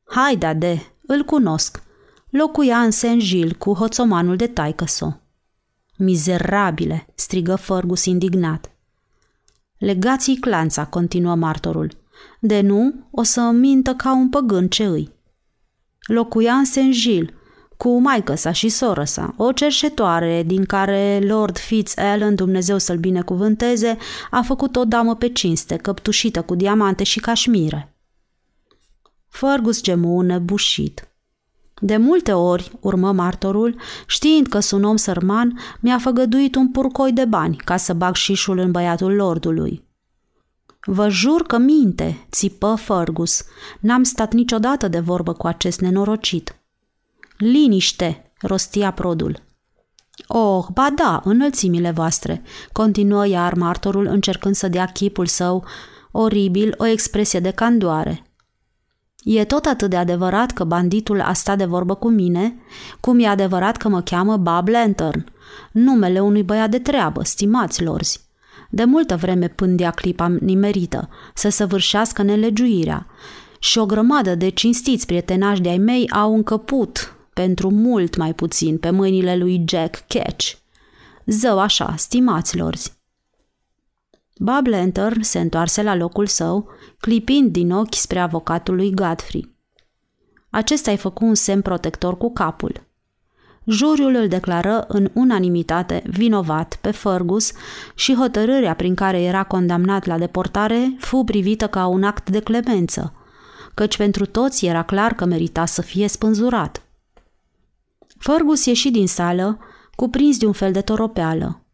Haida 0.04 0.54
de, 0.54 0.80
îl 1.06 1.22
cunosc. 1.22 1.82
Locuia 2.30 2.78
în 2.78 2.90
Saint-Gilles 2.90 3.56
cu 3.58 3.72
hoțomanul 3.72 4.36
de 4.36 4.46
taicăso. 4.46 5.20
Mizerabile, 5.96 7.06
strigă 7.14 7.56
Fergus 7.56 8.04
indignat. 8.04 8.70
Legați-i 9.78 10.36
clanța, 10.36 10.86
continuă 10.86 11.34
martorul. 11.34 11.90
De 12.40 12.60
nu, 12.60 12.94
o 13.10 13.22
să 13.22 13.40
mintă 13.40 13.94
ca 13.94 14.14
un 14.14 14.28
păgân 14.28 14.68
ce 14.68 14.84
îi. 14.84 15.14
Locuia 16.06 16.54
în 16.54 16.64
Saint-Gilles, 16.64 17.34
cu 17.76 18.00
maică 18.00 18.34
sa 18.34 18.52
și 18.52 18.68
soră 18.68 19.04
sa, 19.04 19.34
o 19.36 19.52
cerșetoare 19.52 20.42
din 20.42 20.64
care 20.64 21.20
Lord 21.22 21.58
Fitz-Allen, 21.58 22.34
Dumnezeu 22.34 22.78
să-l 22.78 22.96
binecuvânteze, 22.96 23.96
a 24.30 24.42
făcut 24.42 24.76
o 24.76 24.84
damă 24.84 25.14
pe 25.14 25.28
cinste, 25.28 25.76
căptușită 25.76 26.42
cu 26.42 26.54
diamante 26.54 27.04
și 27.04 27.20
cașmire. 27.20 27.94
Fergus 29.28 29.82
gemu 29.82 30.20
nebușit. 30.20 31.08
De 31.80 31.96
multe 31.96 32.32
ori, 32.32 32.72
urmă 32.80 33.12
martorul, 33.12 33.80
știind 34.06 34.46
că 34.46 34.60
sunt 34.60 34.84
om 34.84 34.96
sărman, 34.96 35.58
mi-a 35.80 35.98
făgăduit 35.98 36.54
un 36.54 36.68
purcoi 36.68 37.12
de 37.12 37.24
bani 37.24 37.56
ca 37.56 37.76
să 37.76 37.92
bag 37.92 38.14
șișul 38.14 38.58
în 38.58 38.70
băiatul 38.70 39.14
lordului. 39.14 39.84
Vă 40.84 41.08
jur 41.08 41.42
că 41.42 41.58
minte, 41.58 42.26
țipă 42.30 42.74
Fergus. 42.74 43.44
N-am 43.80 44.02
stat 44.02 44.32
niciodată 44.32 44.88
de 44.88 44.98
vorbă 44.98 45.32
cu 45.32 45.46
acest 45.46 45.80
nenorocit. 45.80 46.55
Liniște, 47.36 48.32
rostia 48.40 48.90
produl. 48.90 49.42
Oh, 50.26 50.66
ba 50.72 50.90
da, 50.94 51.20
înălțimile 51.24 51.90
voastre, 51.90 52.42
continuă 52.72 53.26
iar 53.26 53.54
martorul 53.54 54.06
încercând 54.06 54.54
să 54.54 54.68
dea 54.68 54.84
chipul 54.86 55.26
său 55.26 55.64
oribil 56.10 56.74
o 56.76 56.86
expresie 56.86 57.40
de 57.40 57.50
candoare. 57.50 58.22
E 59.24 59.44
tot 59.44 59.64
atât 59.64 59.90
de 59.90 59.96
adevărat 59.96 60.50
că 60.50 60.64
banditul 60.64 61.20
a 61.20 61.32
stat 61.32 61.58
de 61.58 61.64
vorbă 61.64 61.94
cu 61.94 62.08
mine, 62.08 62.56
cum 63.00 63.18
e 63.18 63.26
adevărat 63.26 63.76
că 63.76 63.88
mă 63.88 64.02
cheamă 64.02 64.36
Bob 64.36 64.68
Lantern, 64.68 65.26
numele 65.72 66.20
unui 66.20 66.42
băiat 66.42 66.70
de 66.70 66.78
treabă, 66.78 67.24
stimați 67.24 67.82
lorzi. 67.82 68.20
De 68.70 68.84
multă 68.84 69.16
vreme 69.16 69.48
pândea 69.48 69.90
clipa 69.90 70.36
nimerită, 70.40 71.08
să 71.34 71.48
săvârșească 71.48 72.22
nelegiuirea 72.22 73.06
și 73.58 73.78
o 73.78 73.86
grămadă 73.86 74.34
de 74.34 74.48
cinstiți 74.48 75.06
prietenași 75.06 75.60
de-ai 75.60 75.78
mei 75.78 76.10
au 76.10 76.34
încăput, 76.34 77.15
pentru 77.42 77.70
mult 77.70 78.16
mai 78.16 78.34
puțin, 78.34 78.78
pe 78.78 78.90
mâinile 78.90 79.36
lui 79.36 79.64
Jack 79.66 80.04
Catch. 80.06 80.52
Zău 81.26 81.58
așa, 81.58 81.94
stimaților. 81.96 82.76
Bob 84.36 84.66
Lantern 84.66 85.22
se 85.22 85.40
întoarse 85.40 85.82
la 85.82 85.94
locul 85.94 86.26
său, 86.26 86.68
clipind 87.00 87.52
din 87.52 87.70
ochi 87.70 87.94
spre 87.94 88.18
avocatul 88.18 88.74
lui 88.74 88.94
Godfrey. 88.94 89.54
Acesta 90.50 90.90
i-a 90.90 90.96
făcut 90.96 91.26
un 91.26 91.34
semn 91.34 91.62
protector 91.62 92.16
cu 92.16 92.32
capul. 92.32 92.86
Juriul 93.66 94.14
îl 94.14 94.28
declară 94.28 94.84
în 94.88 95.10
unanimitate 95.14 96.02
vinovat 96.06 96.78
pe 96.80 96.90
Fergus 96.90 97.52
și 97.94 98.14
hotărârea 98.14 98.74
prin 98.74 98.94
care 98.94 99.22
era 99.22 99.44
condamnat 99.44 100.04
la 100.04 100.18
deportare 100.18 100.96
fu 100.98 101.24
privită 101.24 101.66
ca 101.66 101.86
un 101.86 102.02
act 102.02 102.30
de 102.30 102.40
clemență, 102.40 103.12
căci 103.74 103.96
pentru 103.96 104.26
toți 104.26 104.66
era 104.66 104.82
clar 104.82 105.12
că 105.14 105.24
merita 105.24 105.64
să 105.64 105.82
fie 105.82 106.08
spânzurat. 106.08 106.85
Fergus 108.26 108.64
ieși 108.64 108.90
din 108.90 109.06
sală, 109.06 109.58
cuprins 109.94 110.38
de 110.38 110.46
un 110.46 110.52
fel 110.52 110.72
de 110.72 110.80
toropeală. 110.80 111.64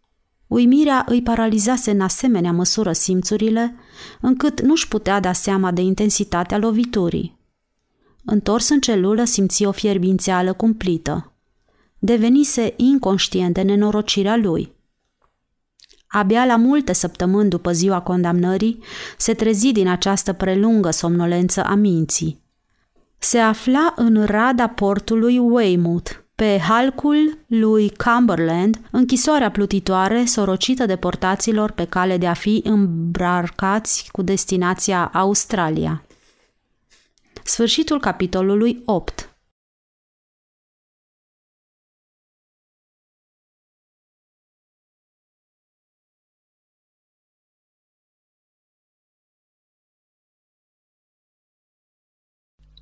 Uimirea 0.46 1.04
îi 1.08 1.22
paralizase 1.22 1.90
în 1.90 2.00
asemenea 2.00 2.52
măsură 2.52 2.92
simțurile, 2.92 3.74
încât 4.20 4.60
nu-și 4.60 4.88
putea 4.88 5.20
da 5.20 5.32
seama 5.32 5.70
de 5.70 5.80
intensitatea 5.80 6.58
loviturii. 6.58 7.38
Întors 8.24 8.68
în 8.68 8.80
celulă 8.80 9.24
simți 9.24 9.64
o 9.64 9.72
fierbințeală 9.72 10.52
cumplită– 10.52 11.32
devenise 11.98 12.74
inconștient 12.76 13.54
de 13.54 13.62
nenorocirea 13.62 14.36
lui. 14.36 14.72
Abia 16.06 16.44
la 16.44 16.56
multe 16.56 16.92
săptămâni 16.92 17.50
după 17.50 17.72
ziua 17.72 18.00
condamnării, 18.00 18.78
se 19.18 19.34
trezi 19.34 19.72
din 19.72 19.88
această 19.88 20.32
prelungă 20.32 20.90
somnolență 20.90 21.64
a 21.64 21.74
minții. 21.74 22.42
Se 23.18 23.38
afla 23.38 23.92
în 23.96 24.24
rada 24.24 24.68
portului 24.68 25.38
Weymouth, 25.38 26.21
pe 26.34 26.58
halcul 26.58 27.38
lui 27.46 27.90
Cumberland, 27.90 28.80
închisoarea 28.90 29.50
plutitoare 29.50 30.24
sorocită 30.24 30.86
deportaților 30.86 31.70
pe 31.70 31.84
cale 31.84 32.16
de 32.16 32.26
a 32.26 32.34
fi 32.34 32.60
îmbrarcați 32.64 34.08
cu 34.12 34.22
destinația 34.22 35.10
Australia. 35.14 36.04
Sfârșitul 37.44 38.00
capitolului 38.00 38.82
8 38.84 39.31